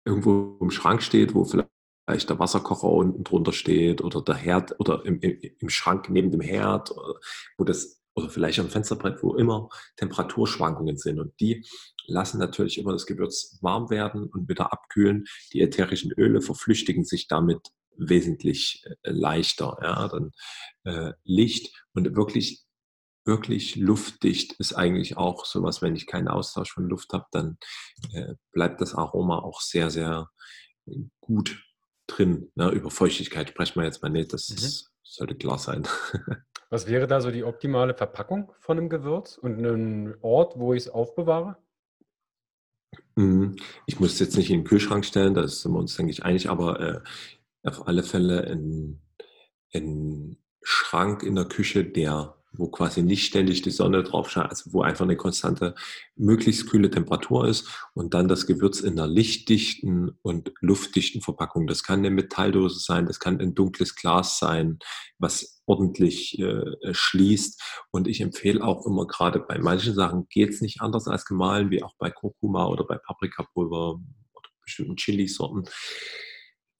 [0.04, 5.06] irgendwo im Schrank steht, wo vielleicht der Wasserkocher unten drunter steht oder der Herd oder
[5.06, 6.92] im, im, im Schrank neben dem Herd,
[7.58, 11.20] wo das oder vielleicht am Fensterbrett, wo immer Temperaturschwankungen sind.
[11.20, 11.66] Und die
[12.08, 15.26] lassen natürlich immer das Gewürz warm werden und wieder abkühlen.
[15.54, 17.60] Die ätherischen Öle verflüchtigen sich damit
[17.98, 19.78] wesentlich äh, leichter.
[19.82, 20.32] Ja, dann
[20.84, 22.64] äh, Licht und wirklich
[23.26, 27.58] wirklich luftdicht ist eigentlich auch sowas, wenn ich keinen Austausch von Luft habe, dann
[28.14, 30.30] äh, bleibt das Aroma auch sehr, sehr
[31.20, 31.64] gut
[32.08, 32.52] drin.
[32.56, 32.72] Ne?
[32.72, 34.88] Über Feuchtigkeit sprechen wir jetzt mal nicht, das mhm.
[35.04, 35.88] sollte klar sein.
[36.70, 40.84] Was wäre da so die optimale Verpackung von einem Gewürz und ein Ort, wo ich
[40.84, 41.58] es aufbewahre?
[43.16, 43.56] Mhm.
[43.88, 46.24] Ich muss es jetzt nicht in den Kühlschrank stellen, da sind wir uns, denke ich,
[46.24, 47.02] einig, aber äh,
[47.64, 49.02] auf alle Fälle ein,
[49.74, 54.74] ein Schrank in der Küche, der wo quasi nicht ständig die Sonne drauf scheint, also
[54.74, 55.76] wo einfach eine konstante,
[56.16, 61.68] möglichst kühle Temperatur ist und dann das Gewürz in einer lichtdichten und luftdichten Verpackung.
[61.68, 64.80] Das kann eine Metalldose sein, das kann ein dunkles Glas sein,
[65.20, 67.62] was ordentlich äh, schließt.
[67.92, 71.70] Und ich empfehle auch immer gerade bei manchen Sachen geht es nicht anders als gemahlen,
[71.70, 74.00] wie auch bei Kurkuma oder bei Paprikapulver
[74.34, 75.70] oder bestimmten Chilisorten.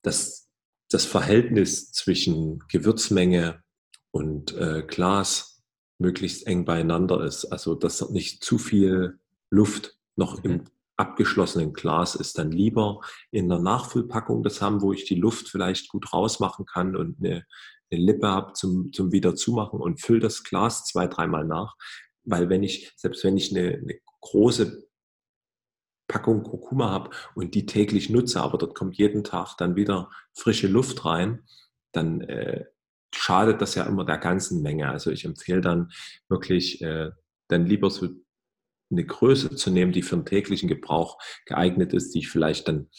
[0.02, 0.50] Das,
[0.90, 3.62] das Verhältnis zwischen Gewürzmenge
[4.10, 5.62] und äh, Glas
[5.98, 7.44] möglichst eng beieinander ist.
[7.44, 10.64] Also dass nicht zu viel Luft noch im mhm.
[11.00, 12.38] Abgeschlossenen Glas ist.
[12.38, 16.94] Dann lieber in einer Nachfüllpackung das haben, wo ich die Luft vielleicht gut rausmachen kann
[16.94, 17.44] und eine,
[17.90, 19.34] eine Lippe habe zum, zum wieder
[19.72, 21.74] und fülle das Glas zwei, dreimal nach.
[22.24, 24.86] Weil wenn ich, selbst wenn ich eine, eine große
[26.06, 30.66] Packung Kurkuma habe und die täglich nutze, aber dort kommt jeden Tag dann wieder frische
[30.66, 31.44] Luft rein,
[31.92, 32.64] dann äh,
[33.14, 34.88] schadet das ja immer der ganzen Menge.
[34.88, 35.90] Also ich empfehle dann
[36.28, 37.10] wirklich, äh,
[37.48, 38.08] dann lieber so
[38.90, 42.90] eine Größe zu nehmen, die für den täglichen Gebrauch geeignet ist, die ich vielleicht dann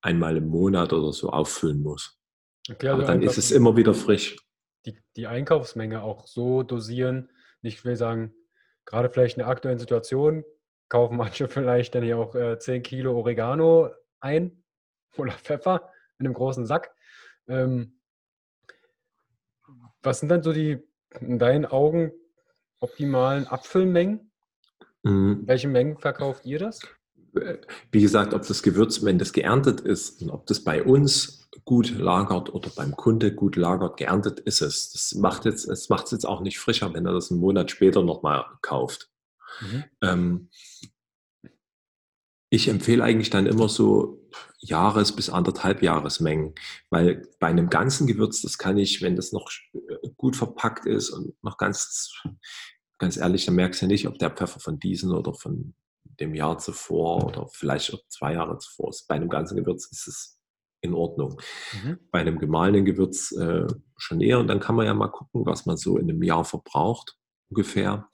[0.00, 2.18] einmal im Monat oder so auffüllen muss.
[2.70, 4.36] Okay, also Aber dann ist es immer wieder frisch.
[4.84, 7.30] Die, die Einkaufsmenge auch so dosieren,
[7.62, 8.34] nicht will sagen,
[8.84, 10.44] gerade vielleicht in der aktuellen Situation
[10.88, 14.64] kaufen manche vielleicht dann hier auch äh, 10 Kilo Oregano ein
[15.16, 16.94] oder Pfeffer in einem großen Sack.
[17.46, 18.00] Ähm,
[20.02, 20.78] was sind dann so die
[21.20, 22.12] in deinen Augen
[22.80, 24.27] optimalen Abfüllmengen?
[25.02, 25.42] Mhm.
[25.46, 26.80] Welche Mengen verkauft ihr das?
[27.92, 31.90] Wie gesagt, ob das Gewürz, wenn das geerntet ist und ob das bei uns gut
[31.90, 34.90] lagert oder beim Kunde gut lagert, geerntet ist es.
[34.92, 37.70] Das macht jetzt, es macht es jetzt auch nicht frischer, wenn er das einen Monat
[37.70, 39.10] später nochmal kauft.
[39.60, 39.84] Mhm.
[40.02, 40.50] Ähm,
[42.50, 44.26] ich empfehle eigentlich dann immer so
[44.60, 46.54] Jahres- bis anderthalb Jahresmengen,
[46.90, 51.10] weil bei einem ganzen Gewürz, das kann ich, wenn das noch äh, gut verpackt ist
[51.10, 52.22] und noch ganz,
[52.98, 55.74] ganz ehrlich, dann merkst du ja nicht, ob der Pfeffer von diesem oder von
[56.20, 59.06] dem Jahr zuvor oder vielleicht auch zwei Jahre zuvor ist.
[59.06, 60.40] Bei einem ganzen Gewürz ist es
[60.80, 61.40] in Ordnung.
[61.72, 61.98] Mhm.
[62.10, 65.66] Bei einem gemahlenen Gewürz äh, schon eher und dann kann man ja mal gucken, was
[65.66, 67.16] man so in einem Jahr verbraucht
[67.50, 68.08] ungefähr.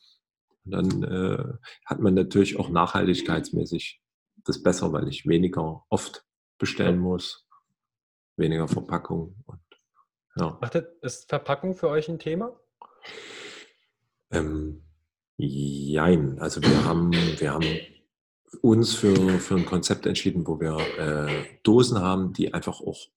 [0.64, 1.44] Und dann äh,
[1.87, 4.01] hat man natürlich auch nachhaltigkeitsmäßig
[4.44, 6.25] das besser, weil ich weniger oft
[6.59, 7.47] bestellen muss,
[8.37, 9.37] weniger Verpackung.
[9.47, 9.61] Und,
[10.37, 10.59] ja.
[11.01, 12.59] ist Verpackung für euch ein Thema?
[14.35, 14.83] Ähm,
[15.37, 16.38] jein.
[16.38, 17.66] Also wir haben, wir haben
[18.62, 23.09] uns für, für ein Konzept entschieden, wo wir äh, Dosen haben, die einfach auch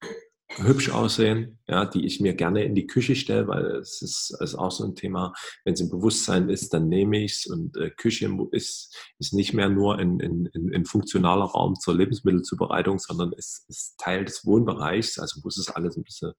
[0.55, 4.55] hübsch aussehen, ja, die ich mir gerne in die Küche stelle, weil es ist, ist
[4.55, 5.33] auch so ein Thema,
[5.65, 9.53] wenn es im Bewusstsein ist, dann nehme ich es und äh, Küche ist, ist nicht
[9.53, 15.19] mehr nur ein, ein, ein, funktionaler Raum zur Lebensmittelzubereitung, sondern es ist Teil des Wohnbereichs,
[15.19, 16.31] also muss es alles ein bisschen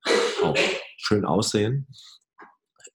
[0.43, 0.57] auch
[0.97, 1.87] schön aussehen.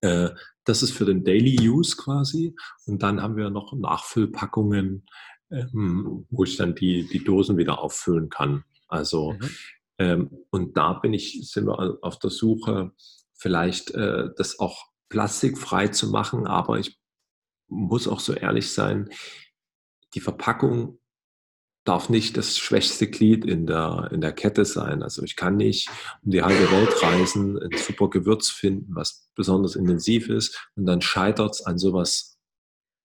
[0.03, 0.29] Äh,
[0.65, 5.05] das ist für den Daily Use quasi und dann haben wir noch Nachfüllpackungen,
[5.51, 8.63] ähm, wo ich dann die, die Dosen wieder auffüllen kann.
[8.87, 9.49] Also mhm.
[9.99, 12.91] Ähm, und da bin ich, sind wir auf der Suche,
[13.35, 16.99] vielleicht äh, das auch plastikfrei zu machen, aber ich
[17.67, 19.09] muss auch so ehrlich sein,
[20.15, 20.99] die Verpackung
[21.83, 25.03] darf nicht das schwächste Glied in der, in der Kette sein.
[25.03, 25.89] Also ich kann nicht
[26.23, 31.01] um die halbe Welt reisen, ein super Gewürz finden, was besonders intensiv ist und dann
[31.01, 32.39] scheitert es an sowas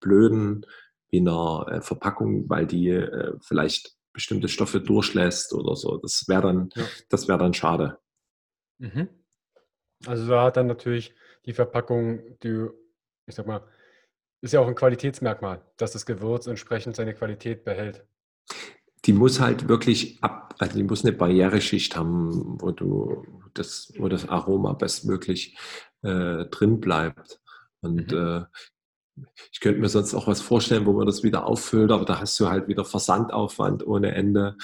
[0.00, 0.64] Blöden
[1.10, 5.96] wie einer äh, Verpackung, weil die äh, vielleicht bestimmte Stoffe durchlässt oder so.
[5.96, 6.84] Das wäre dann, ja.
[7.08, 7.98] das wäre dann schade.
[8.78, 9.08] Mhm.
[10.06, 11.14] Also da hat dann natürlich
[11.46, 12.68] die Verpackung, die,
[13.26, 13.66] ich sag mal,
[14.40, 18.06] ist ja auch ein Qualitätsmerkmal, dass das Gewürz entsprechend seine Qualität behält.
[19.04, 23.24] Die muss halt wirklich ab, also die muss eine Barriereschicht haben, wo du
[23.54, 25.56] das, wo das Aroma bestmöglich
[26.02, 27.40] äh, drin bleibt.
[27.80, 28.18] Und mhm.
[28.18, 28.44] äh,
[29.52, 32.38] ich könnte mir sonst auch was vorstellen, wo man das wieder auffüllt, aber da hast
[32.38, 34.56] du halt wieder Versandaufwand ohne Ende.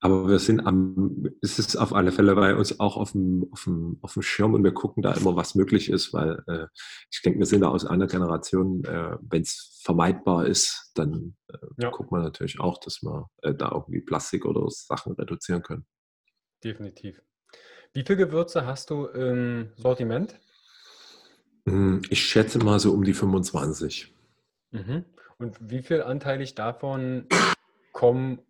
[0.00, 3.64] Aber wir sind am, es ist auf alle Fälle bei uns auch auf dem, auf
[3.64, 6.66] dem, auf dem Schirm und wir gucken da immer, was möglich ist, weil äh,
[7.10, 11.56] ich denke, wir sind da aus einer Generation, äh, wenn es vermeidbar ist, dann äh,
[11.78, 11.90] ja.
[11.90, 15.86] guckt man natürlich auch, dass wir äh, da irgendwie Plastik oder Sachen reduzieren können.
[16.62, 17.22] Definitiv.
[17.94, 20.38] Wie viele Gewürze hast du im Sortiment?
[21.66, 24.14] Hm, ich schätze mal so um die 25.
[24.72, 25.04] Mhm.
[25.38, 27.26] Und wie viel anteilig davon
[27.92, 28.40] kommen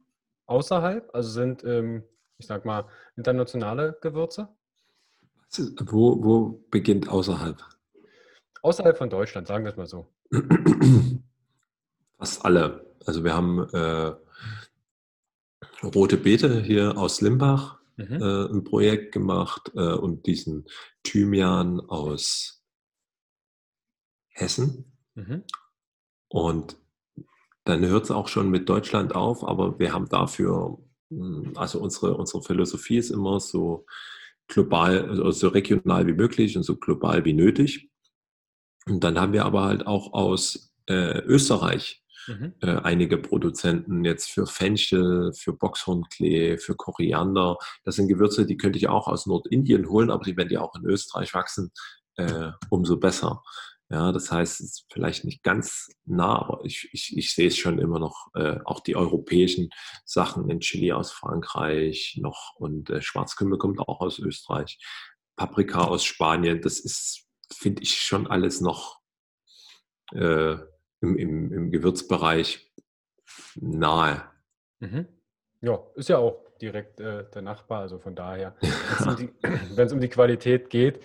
[0.46, 1.14] außerhalb?
[1.14, 2.02] Also sind, ähm,
[2.38, 2.86] ich sag mal,
[3.16, 4.48] internationale Gewürze?
[5.84, 7.62] Wo, wo beginnt außerhalb?
[8.62, 10.06] Außerhalb von Deutschland, sagen wir es mal so.
[12.18, 12.86] Fast alle.
[13.04, 14.12] Also wir haben äh,
[15.84, 18.20] rote Beete hier aus Limbach mhm.
[18.20, 20.66] äh, ein Projekt gemacht äh, und diesen
[21.04, 22.64] Thymian aus
[24.28, 24.92] Hessen.
[25.14, 25.44] Mhm.
[26.28, 26.76] Und
[27.66, 30.78] dann hört es auch schon mit Deutschland auf, aber wir haben dafür,
[31.10, 33.84] hm, also unsere, unsere Philosophie ist immer so
[34.48, 37.90] global, also so regional wie möglich und so global wie nötig.
[38.86, 42.54] Und dann haben wir aber halt auch aus äh, Österreich mhm.
[42.60, 47.56] äh, einige Produzenten jetzt für Fenchel, für Boxhornklee, für Koriander.
[47.84, 50.76] Das sind Gewürze, die könnte ich auch aus Nordindien holen, aber die, wenn die auch
[50.76, 51.72] in Österreich wachsen,
[52.14, 53.42] äh, umso besser.
[53.88, 57.56] Ja, das heißt, es ist vielleicht nicht ganz nah, aber ich, ich, ich sehe es
[57.56, 59.70] schon immer noch, äh, auch die europäischen
[60.04, 64.78] Sachen in Chili aus Frankreich noch und äh, Schwarzkümmel kommt auch aus Österreich,
[65.36, 69.00] Paprika aus Spanien, das ist, finde ich, schon alles noch
[70.12, 70.56] äh,
[71.00, 72.72] im, im, im Gewürzbereich
[73.54, 74.24] nahe.
[74.80, 75.06] Mhm.
[75.60, 80.00] Ja, ist ja auch direkt äh, der Nachbar, also von daher, wenn es um, um
[80.00, 81.00] die Qualität geht,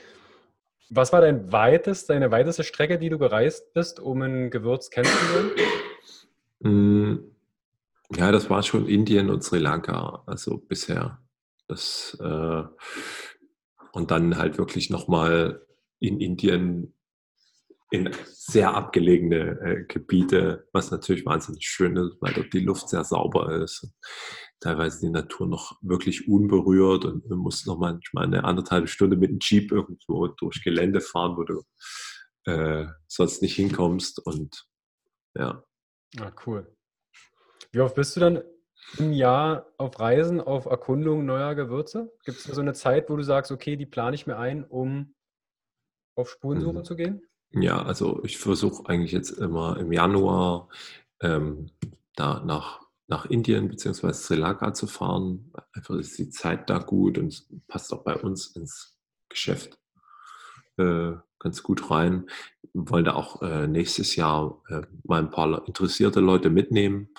[0.91, 5.51] was war dein weitest, deine weiteste Strecke, die du gereist bist, um ein Gewürz kennenzulernen?
[6.59, 7.15] Mm,
[8.15, 11.19] ja, das war schon Indien und Sri Lanka, also bisher.
[11.67, 12.63] Das, äh,
[13.93, 15.65] und dann halt wirklich nochmal
[15.99, 16.93] in Indien
[17.89, 23.03] in sehr abgelegene äh, Gebiete, was natürlich wahnsinnig schön ist, weil dort die Luft sehr
[23.03, 23.93] sauber ist
[24.61, 29.31] teilweise die Natur noch wirklich unberührt und man muss noch manchmal eine anderthalb Stunde mit
[29.31, 31.63] dem Jeep irgendwo durch Gelände fahren, wo du
[32.45, 34.67] äh, sonst nicht hinkommst und
[35.35, 35.63] ja.
[36.19, 36.73] Ah, cool.
[37.71, 38.43] Wie oft bist du dann
[38.97, 42.11] im Jahr auf Reisen, auf Erkundung neuer Gewürze?
[42.23, 45.15] Gibt es so eine Zeit, wo du sagst, okay, die plane ich mir ein, um
[46.15, 46.83] auf Spurensuche mhm.
[46.83, 47.21] zu gehen?
[47.51, 50.69] Ja, also ich versuche eigentlich jetzt immer im Januar
[51.21, 51.71] ähm,
[52.15, 52.80] da nach
[53.11, 54.13] nach Indien bzw.
[54.13, 55.51] Sri Lanka zu fahren.
[55.73, 58.97] Einfach ist die Zeit da gut und passt auch bei uns ins
[59.27, 59.77] Geschäft
[60.77, 62.29] äh, ganz gut rein.
[62.73, 67.09] Wir wollen da auch äh, nächstes Jahr äh, mal ein paar interessierte Leute mitnehmen.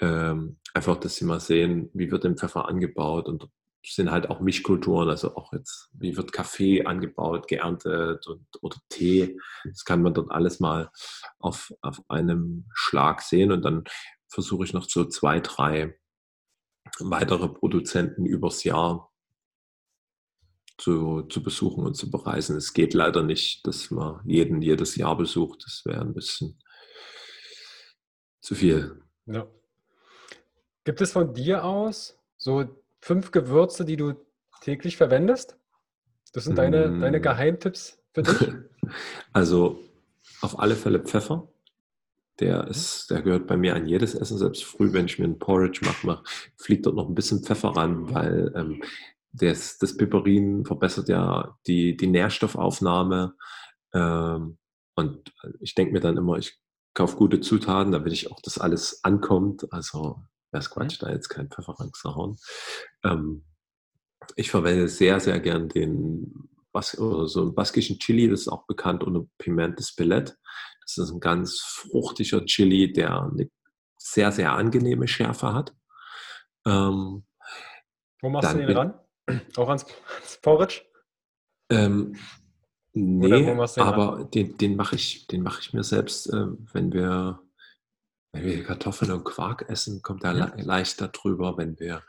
[0.00, 3.46] Ähm, einfach, dass sie mal sehen, wie wird der Pfeffer angebaut und
[3.84, 9.38] sind halt auch Mischkulturen, also auch jetzt, wie wird Kaffee angebaut, geerntet und, oder Tee.
[9.64, 10.90] Das kann man dort alles mal
[11.38, 13.84] auf, auf einem Schlag sehen und dann
[14.28, 15.98] versuche ich noch so zwei, drei
[17.00, 19.12] weitere Produzenten übers Jahr
[20.78, 22.56] zu, zu besuchen und zu bereisen.
[22.56, 25.64] Es geht leider nicht, dass man jeden jedes Jahr besucht.
[25.64, 26.58] Das wäre ein bisschen
[28.40, 29.02] zu viel.
[29.26, 29.46] Ja.
[30.84, 32.64] Gibt es von dir aus so
[33.00, 34.14] fünf Gewürze, die du
[34.60, 35.56] täglich verwendest?
[36.32, 37.00] Das sind deine, mm.
[37.00, 38.48] deine Geheimtipps für dich?
[39.32, 39.80] Also
[40.42, 41.48] auf alle Fälle Pfeffer.
[42.40, 45.38] Der, ist, der gehört bei mir an jedes Essen, selbst früh, wenn ich mir ein
[45.38, 46.22] Porridge mache,
[46.56, 48.82] fliegt dort noch ein bisschen Pfeffer ran, weil ähm,
[49.32, 53.34] das, das Piperin verbessert ja die, die Nährstoffaufnahme.
[53.94, 54.58] Ähm,
[54.94, 56.58] und ich denke mir dann immer, ich
[56.94, 59.70] kaufe gute Zutaten, damit ich auch das alles ankommt.
[59.72, 61.06] Also wäre es Quatsch, mhm.
[61.06, 62.38] da jetzt keinen Pfeffer ranzuhauen.
[63.04, 63.44] Ähm,
[64.34, 68.66] ich verwende sehr, sehr gern den Bas oder so einen baskischen Chili, das ist auch
[68.66, 70.36] bekannt unter Piment de Spillet.
[70.86, 73.50] Das ist ein ganz fruchtiger Chili, der eine
[73.98, 75.74] sehr, sehr angenehme Schärfe hat.
[76.64, 77.26] Ähm,
[78.20, 78.94] Wo machst du den ran?
[79.56, 79.84] Auch ans,
[80.14, 80.82] ans Porridge?
[81.70, 82.16] Ähm,
[82.92, 84.30] nee, aber ran?
[84.30, 87.40] den, den mache ich, mach ich mir selbst, äh, wenn wir
[88.36, 91.56] wenn wir Kartoffeln und Quark essen, kommt er le leichter drüber.
[91.56, 92.02] Wenn wir,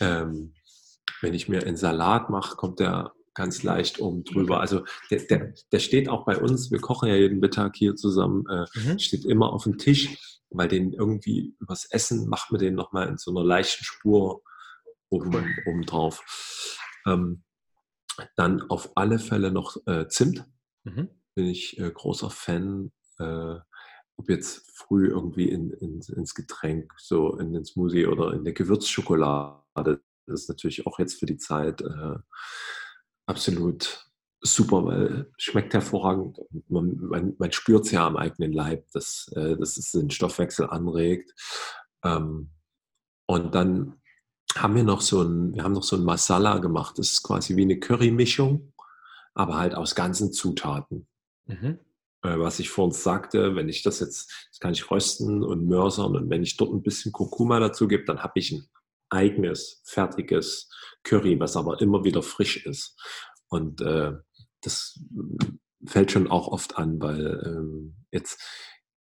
[0.00, 0.54] ähm,
[1.20, 4.60] wenn ich mir einen Salat mache, kommt er ganz leicht oben drüber.
[4.60, 8.44] Also der, der, der steht auch bei uns, wir kochen ja jeden Mittag hier zusammen,
[8.48, 8.98] äh, mhm.
[8.98, 13.18] steht immer auf dem Tisch, weil den irgendwie übers Essen macht man den nochmal in
[13.18, 14.42] so einer leichten Spur
[15.10, 16.24] oben, oben drauf.
[17.06, 17.44] Ähm,
[18.34, 20.44] dann auf alle Fälle noch äh, Zimt.
[20.84, 21.10] Mhm.
[21.34, 22.90] Bin ich äh, großer Fan.
[23.18, 23.56] Äh,
[24.18, 28.54] ob jetzt früh irgendwie in, in, ins Getränk, so in den Smoothie oder in der
[28.54, 32.16] Gewürzschokolade Das ist natürlich auch jetzt für die Zeit äh,
[33.26, 34.06] absolut
[34.40, 36.38] super, weil es schmeckt hervorragend.
[36.68, 40.68] Man, man, man spürt es ja am eigenen Leib, dass, äh, dass es den Stoffwechsel
[40.68, 41.32] anregt.
[42.04, 42.50] Ähm,
[43.26, 44.00] und dann
[44.54, 46.98] haben wir noch so ein, wir haben noch so ein Masala gemacht.
[46.98, 48.72] Das ist quasi wie eine Curry-Mischung,
[49.34, 51.08] aber halt aus ganzen Zutaten.
[51.46, 51.78] Mhm.
[52.22, 56.16] Äh, was ich vorhin sagte, wenn ich das jetzt, das kann ich rösten und mörsern
[56.16, 58.68] und wenn ich dort ein bisschen Kurkuma dazu gebe, dann habe ich ein
[59.10, 60.68] eigenes, fertiges
[61.04, 62.96] Curry, was aber immer wieder frisch ist.
[63.48, 64.12] Und äh,
[64.60, 64.98] das
[65.86, 68.42] fällt schon auch oft an, weil ähm, jetzt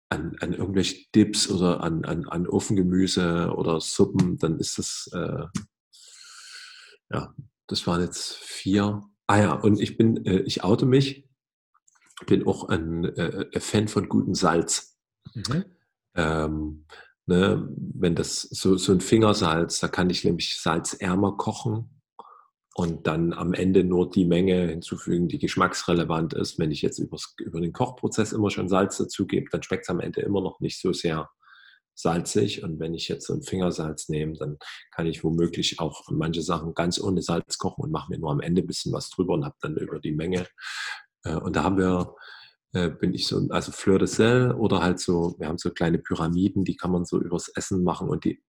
[0.09, 5.45] an, an irgendwelche Dips oder an, an, an Ofengemüse oder Suppen, dann ist das, äh,
[7.11, 7.35] ja,
[7.67, 9.03] das waren jetzt vier.
[9.27, 11.29] Ah ja, und ich bin, äh, ich oute mich,
[12.25, 14.97] bin auch ein äh, Fan von gutem Salz.
[15.35, 15.65] Mhm.
[16.15, 16.85] Ähm,
[17.29, 22.01] ne, wenn das so, so ein Fingersalz, da kann ich nämlich salzärmer kochen
[22.75, 26.59] und dann am Ende nur die Menge hinzufügen, die geschmacksrelevant ist.
[26.59, 29.99] Wenn ich jetzt übers, über den Kochprozess immer schon Salz dazugebe, dann schmeckt es am
[29.99, 31.29] Ende immer noch nicht so sehr
[31.93, 32.63] salzig.
[32.63, 34.57] Und wenn ich jetzt so ein Fingersalz nehme, dann
[34.91, 38.41] kann ich womöglich auch manche Sachen ganz ohne Salz kochen und mache mir nur am
[38.41, 40.47] Ende ein bisschen was drüber und habe dann über die Menge.
[41.23, 42.15] Äh, und da haben wir,
[42.73, 45.97] äh, bin ich so, also Fleur de Sel oder halt so, wir haben so kleine
[45.99, 48.43] Pyramiden, die kann man so übers Essen machen und die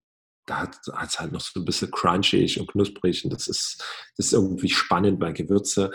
[0.46, 3.84] da hat es halt noch so ein bisschen crunchig und knusprig und das ist,
[4.16, 5.92] das ist irgendwie spannend bei Gewürze.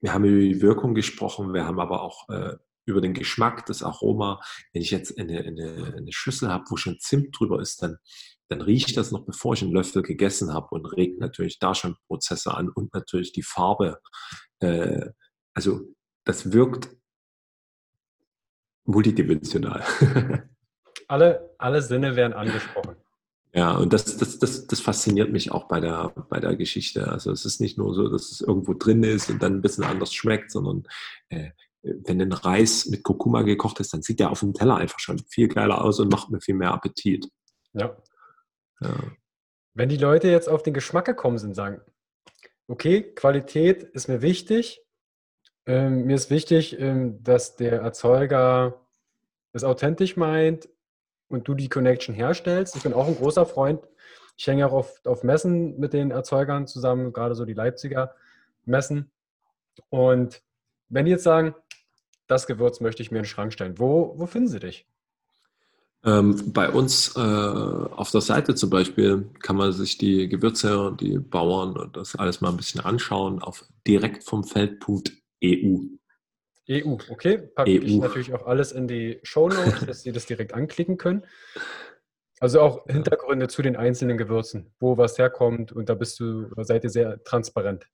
[0.00, 3.82] Wir haben über die Wirkung gesprochen, wir haben aber auch äh, über den Geschmack, das
[3.82, 4.40] Aroma.
[4.72, 7.96] Wenn ich jetzt eine, eine, eine Schüssel habe, wo schon Zimt drüber ist, dann,
[8.48, 11.96] dann riecht das noch, bevor ich einen Löffel gegessen habe und regt natürlich da schon
[12.06, 14.00] Prozesse an und natürlich die Farbe.
[14.60, 15.10] Äh,
[15.54, 15.80] also
[16.24, 16.88] das wirkt
[18.84, 19.82] multidimensional.
[21.08, 22.96] alle, alle Sinne werden angesprochen.
[23.52, 27.06] Ja, und das, das, das, das fasziniert mich auch bei der, bei der Geschichte.
[27.06, 29.84] Also es ist nicht nur so, dass es irgendwo drin ist und dann ein bisschen
[29.84, 30.88] anders schmeckt, sondern
[31.28, 31.50] äh,
[31.82, 35.18] wenn ein Reis mit Kurkuma gekocht ist, dann sieht der auf dem Teller einfach schon
[35.18, 37.28] viel geiler aus und macht mir viel mehr Appetit.
[37.74, 37.96] Ja.
[38.80, 38.96] ja.
[39.74, 41.80] Wenn die Leute jetzt auf den Geschmack gekommen sind, sagen,
[42.66, 44.83] okay, Qualität ist mir wichtig.
[45.66, 48.80] Ähm, mir ist wichtig, ähm, dass der Erzeuger
[49.52, 50.68] es authentisch meint,
[51.28, 52.76] und du die Connection herstellst.
[52.76, 53.80] Ich bin auch ein großer Freund.
[54.36, 58.14] Ich hänge auch auf, auf Messen mit den Erzeugern zusammen, gerade so die Leipziger
[58.64, 59.10] Messen.
[59.90, 60.42] Und
[60.88, 61.54] wenn die jetzt sagen,
[62.26, 64.86] das Gewürz möchte ich mir in den Schrank stellen, wo, wo finden sie dich?
[66.04, 71.00] Ähm, bei uns äh, auf der Seite zum Beispiel kann man sich die Gewürze und
[71.00, 75.23] die Bauern und das alles mal ein bisschen anschauen auf direktvomfeld.eu.
[76.70, 77.38] EU, okay.
[77.38, 77.82] Packe EU.
[77.82, 81.24] ich natürlich auch alles in die Show Notes, dass Sie das direkt anklicken können.
[82.40, 86.84] Also auch Hintergründe zu den einzelnen Gewürzen, wo was herkommt und da bist du, seid
[86.84, 87.86] ihr sehr transparent.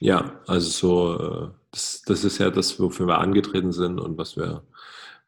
[0.00, 4.36] Ja, also so, äh, das, das ist ja das, wofür wir angetreten sind und was
[4.36, 4.64] wir,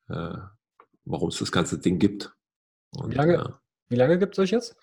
[0.08, 0.36] äh,
[1.04, 2.32] warum es das ganze Ding gibt.
[2.96, 3.48] Und, wie lange, äh,
[3.88, 4.76] wie lange gibt es euch jetzt?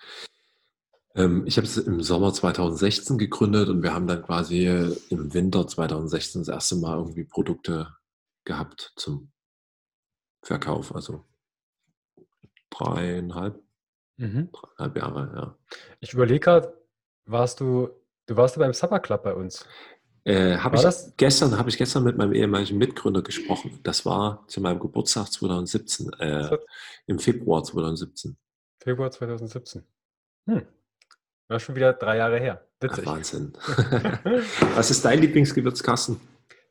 [1.18, 4.68] Ähm, ich habe es im Sommer 2016 gegründet und wir haben dann quasi
[5.10, 7.96] im Winter 2016 das erste Mal irgendwie Produkte
[8.46, 9.32] gehabt zum
[10.44, 10.94] Verkauf.
[10.96, 11.26] Also
[12.70, 13.60] dreieinhalb,
[14.18, 14.50] mhm.
[14.52, 15.58] dreieinhalb Jahre, ja.
[16.00, 16.74] Ich überlege gerade,
[17.26, 17.90] warst du,
[18.28, 19.66] du warst beim Supper Club bei uns.
[20.24, 21.16] Äh, habe ich das?
[21.16, 23.80] gestern habe ich gestern mit meinem ehemaligen Mitgründer gesprochen.
[23.84, 26.58] Das war zu meinem Geburtstag 2017, äh,
[27.08, 28.38] im Februar 2017.
[28.80, 29.84] Februar 2017.
[30.48, 30.68] Hm.
[31.48, 32.66] War schon wieder drei Jahre her.
[32.82, 33.54] Ach, Wahnsinn.
[34.76, 36.20] was ist dein Lieblingsgewürzkasten?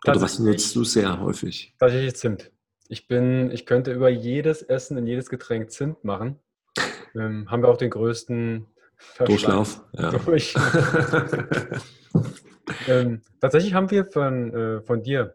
[0.06, 1.74] Oder was nutzt du sehr häufig?
[1.78, 2.52] Tatsächlich Zimt.
[2.88, 6.38] Ich bin, ich könnte über jedes Essen in jedes Getränk Zimt machen.
[7.14, 8.66] Ähm, haben wir auch den größten
[9.24, 9.82] Durchlauf.
[9.92, 10.10] Ja.
[10.10, 10.54] Durch.
[12.86, 15.34] ähm, tatsächlich haben wir von, äh, von dir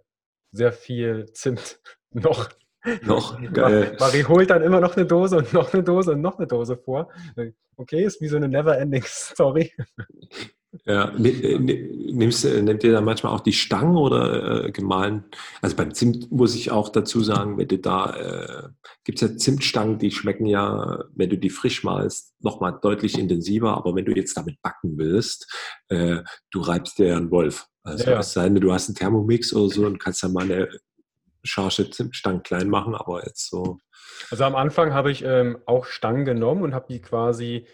[0.51, 1.79] sehr viel Zimt
[2.11, 2.49] noch.
[3.03, 3.95] Noch, geil.
[3.99, 6.77] Marie holt dann immer noch eine Dose und noch eine Dose und noch eine Dose
[6.77, 7.09] vor.
[7.75, 9.71] Okay, ist wie so eine never-ending Story.
[10.85, 15.25] Ja, nimmst, nehmt ihr da manchmal auch die Stangen oder äh, gemahlen?
[15.61, 18.69] Also beim Zimt muss ich auch dazu sagen, wenn du da, äh,
[19.03, 23.75] gibt es ja Zimtstangen, die schmecken ja, wenn du die frisch malst, nochmal deutlich intensiver,
[23.75, 25.53] aber wenn du jetzt damit backen willst,
[25.89, 26.19] äh,
[26.51, 27.67] du reibst dir ja einen Wolf.
[27.83, 28.19] Also ja, ja.
[28.19, 30.69] es sei denn, du hast einen Thermomix oder so und kannst dann mal eine
[31.43, 33.79] Charge Zimtstangen klein machen, aber jetzt so.
[34.29, 37.67] Also am Anfang habe ich ähm, auch Stangen genommen und habe die quasi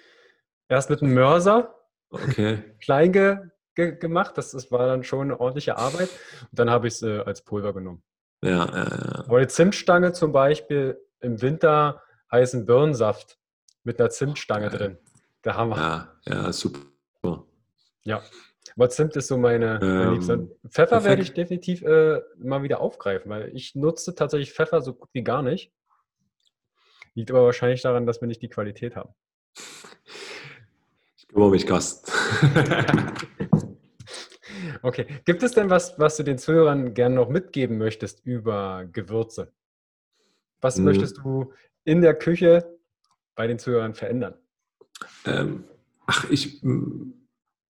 [0.68, 1.76] erst mit einem Mörser
[2.10, 2.64] okay.
[2.82, 3.38] klein ge,
[3.76, 4.38] ge, gemacht.
[4.38, 6.10] Das, das war dann schon eine ordentliche Arbeit.
[6.42, 8.04] Und dann habe ich es äh, als Pulver genommen.
[8.42, 9.24] Ja, ja, ja.
[9.26, 13.38] Aber die Zimtstange zum Beispiel im Winter heißen Birnensaft
[13.84, 14.78] mit einer Zimtstange okay.
[14.78, 14.98] drin.
[15.44, 15.78] Der Hammer.
[15.78, 16.80] Ja, ja, super.
[18.04, 18.24] Ja.
[18.76, 20.34] Aber Zimt ist so meine, meine Liebste.
[20.34, 24.94] Ähm, Pfeffer werde ich definitiv äh, mal wieder aufgreifen, weil ich nutze tatsächlich Pfeffer so
[24.94, 25.72] gut wie gar nicht.
[27.14, 29.14] Liegt aber wahrscheinlich daran, dass wir nicht die Qualität haben.
[31.18, 32.12] Ich kümmere mich, Gast.
[34.82, 35.08] Okay.
[35.26, 39.52] Gibt es denn was, was du den Zuhörern gerne noch mitgeben möchtest über Gewürze?
[40.62, 40.86] Was Hm.
[40.86, 41.54] möchtest du
[41.84, 42.78] in der Küche
[43.36, 44.36] bei den Zuhörern verändern?
[45.26, 45.66] Ähm,
[46.06, 47.14] ach, ich, mm,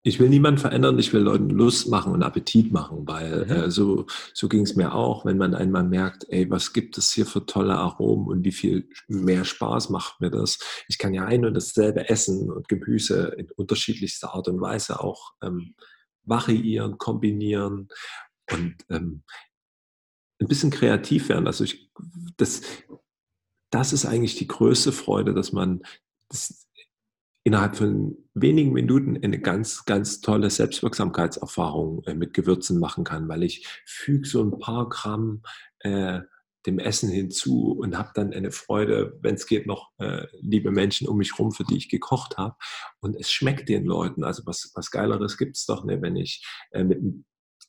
[0.07, 3.51] ich will niemanden verändern, ich will Leuten Lust machen und Appetit machen, weil Mhm.
[3.51, 7.11] äh, so, so ging es mir auch, wenn man einmal merkt, ey, was gibt es
[7.11, 10.59] hier für tolle Aromen und wie viel mehr Spaß macht mir das.
[10.87, 15.33] Ich kann ja ein und dasselbe Essen und Gemüse in unterschiedlichster Art und Weise auch
[15.41, 15.73] ähm,
[16.23, 17.87] variieren, kombinieren
[18.51, 19.23] und ähm,
[20.39, 21.47] ein bisschen kreativ werden.
[21.47, 21.89] Also ich,
[22.37, 22.61] das,
[23.71, 25.81] das ist eigentlich die größte Freude, dass man
[26.29, 26.67] das
[27.45, 33.43] innerhalb von wenigen Minuten eine ganz, ganz tolle Selbstwirksamkeitserfahrung äh, mit Gewürzen machen kann, weil
[33.43, 35.43] ich füge so ein paar Gramm
[35.79, 36.21] äh,
[36.65, 41.07] dem Essen hinzu und habe dann eine Freude, wenn es geht, noch äh, liebe Menschen
[41.07, 42.55] um mich rum, für die ich gekocht habe.
[42.99, 44.23] Und es schmeckt den Leuten.
[44.23, 46.99] Also was, was Geileres gibt es doch nicht, wenn ich äh, mit,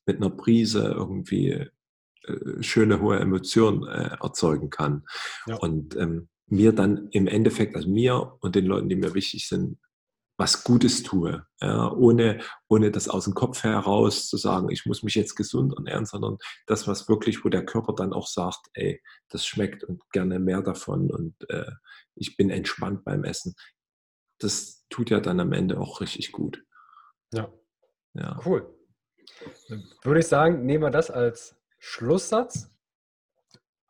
[0.07, 1.69] mit einer Prise irgendwie
[2.23, 5.05] äh, schöne, hohe Emotionen äh, erzeugen kann.
[5.47, 5.57] Ja.
[5.57, 9.79] Und ähm, mir dann im Endeffekt, also mir und den Leuten, die mir wichtig sind,
[10.39, 15.03] was Gutes tue, ja, ohne, ohne das aus dem Kopf heraus zu sagen, ich muss
[15.03, 16.37] mich jetzt gesund ernähren, sondern
[16.67, 20.61] das, was wirklich, wo der Körper dann auch sagt, ey, das schmeckt und gerne mehr
[20.61, 21.73] davon und äh,
[22.15, 23.55] ich bin entspannt beim Essen.
[24.39, 26.63] Das tut ja dann am Ende auch richtig gut.
[27.33, 27.51] Ja,
[28.13, 28.73] Ja, cool.
[29.69, 32.71] Dann würde ich sagen, nehmen wir das als Schlusssatz.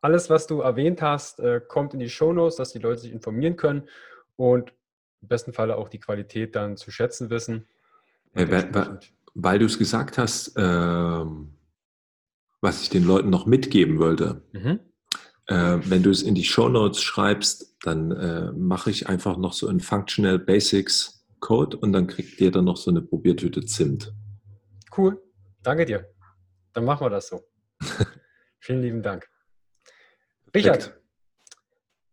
[0.01, 3.55] Alles, was du erwähnt hast, äh, kommt in die Shownotes, dass die Leute sich informieren
[3.55, 3.87] können
[4.35, 4.71] und
[5.21, 7.67] im besten Falle auch die Qualität dann zu schätzen wissen.
[8.33, 11.53] Äh, wer- entsprechend- weil du es gesagt hast, ähm,
[12.61, 14.79] was ich den Leuten noch mitgeben wollte, Mhm.
[15.49, 19.53] Äh, wenn du es in die Show Notes schreibst, dann äh, mache ich einfach noch
[19.53, 24.13] so einen Functional Basics Code und dann kriegt jeder noch so eine Probiertüte Zimt.
[24.97, 25.21] Cool.
[25.63, 26.05] Danke dir.
[26.73, 27.47] Dann machen wir das so.
[28.59, 29.29] Vielen lieben Dank.
[30.57, 30.99] Richard,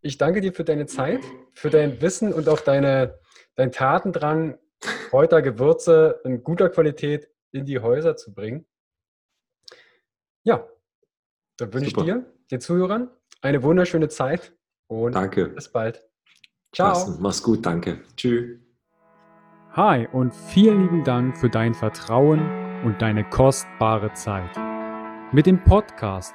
[0.03, 1.20] ich danke dir für deine Zeit,
[1.55, 3.18] für dein Wissen und auch deine,
[3.55, 8.66] dein Tatendrang, Kräuter, Gewürze in guter Qualität in die Häuser zu bringen.
[10.42, 10.68] Ja,
[11.57, 12.05] dann wünsche ich Super.
[12.05, 14.53] dir, den Zuhörern, eine wunderschöne Zeit
[14.88, 15.49] und Danke.
[15.49, 16.07] bis bald.
[16.74, 16.88] Ciao.
[16.88, 18.03] Carsten, Mach's gut, danke.
[18.14, 18.61] Tschüss.
[19.72, 22.40] Hi und vielen lieben Dank für dein Vertrauen
[22.84, 24.55] und deine kostbare Zeit.
[25.32, 26.34] Mit dem Podcast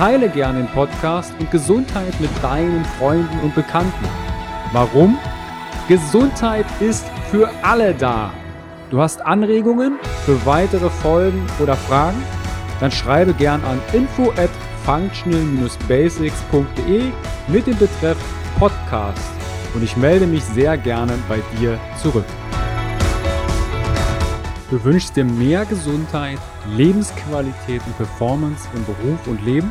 [0.00, 4.06] Teile gern den Podcast und Gesundheit mit deinen Freunden und Bekannten.
[4.72, 5.18] Warum?
[5.88, 8.32] Gesundheit ist für alle da.
[8.88, 12.16] Du hast Anregungen für weitere Folgen oder Fragen?
[12.80, 14.48] Dann schreibe gern an info at
[14.86, 17.12] functional-basics.de
[17.48, 18.16] mit dem Betreff
[18.58, 19.20] Podcast
[19.74, 22.24] und ich melde mich sehr gerne bei dir zurück.
[24.70, 26.38] Du wünschst dir mehr Gesundheit,
[26.76, 29.70] Lebensqualität und Performance im Beruf und Leben?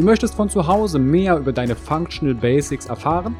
[0.00, 3.36] Du möchtest von zu Hause mehr über deine Functional Basics erfahren?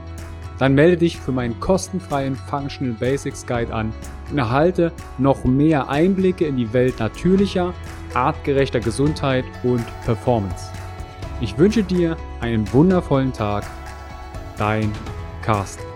[0.58, 3.94] Dann melde dich für meinen kostenfreien Functional Basics Guide an
[4.30, 7.72] und erhalte noch mehr Einblicke in die Welt natürlicher,
[8.12, 10.66] artgerechter Gesundheit und Performance.
[11.40, 13.64] Ich wünsche dir einen wundervollen Tag.
[14.58, 14.92] Dein
[15.40, 15.89] Carsten.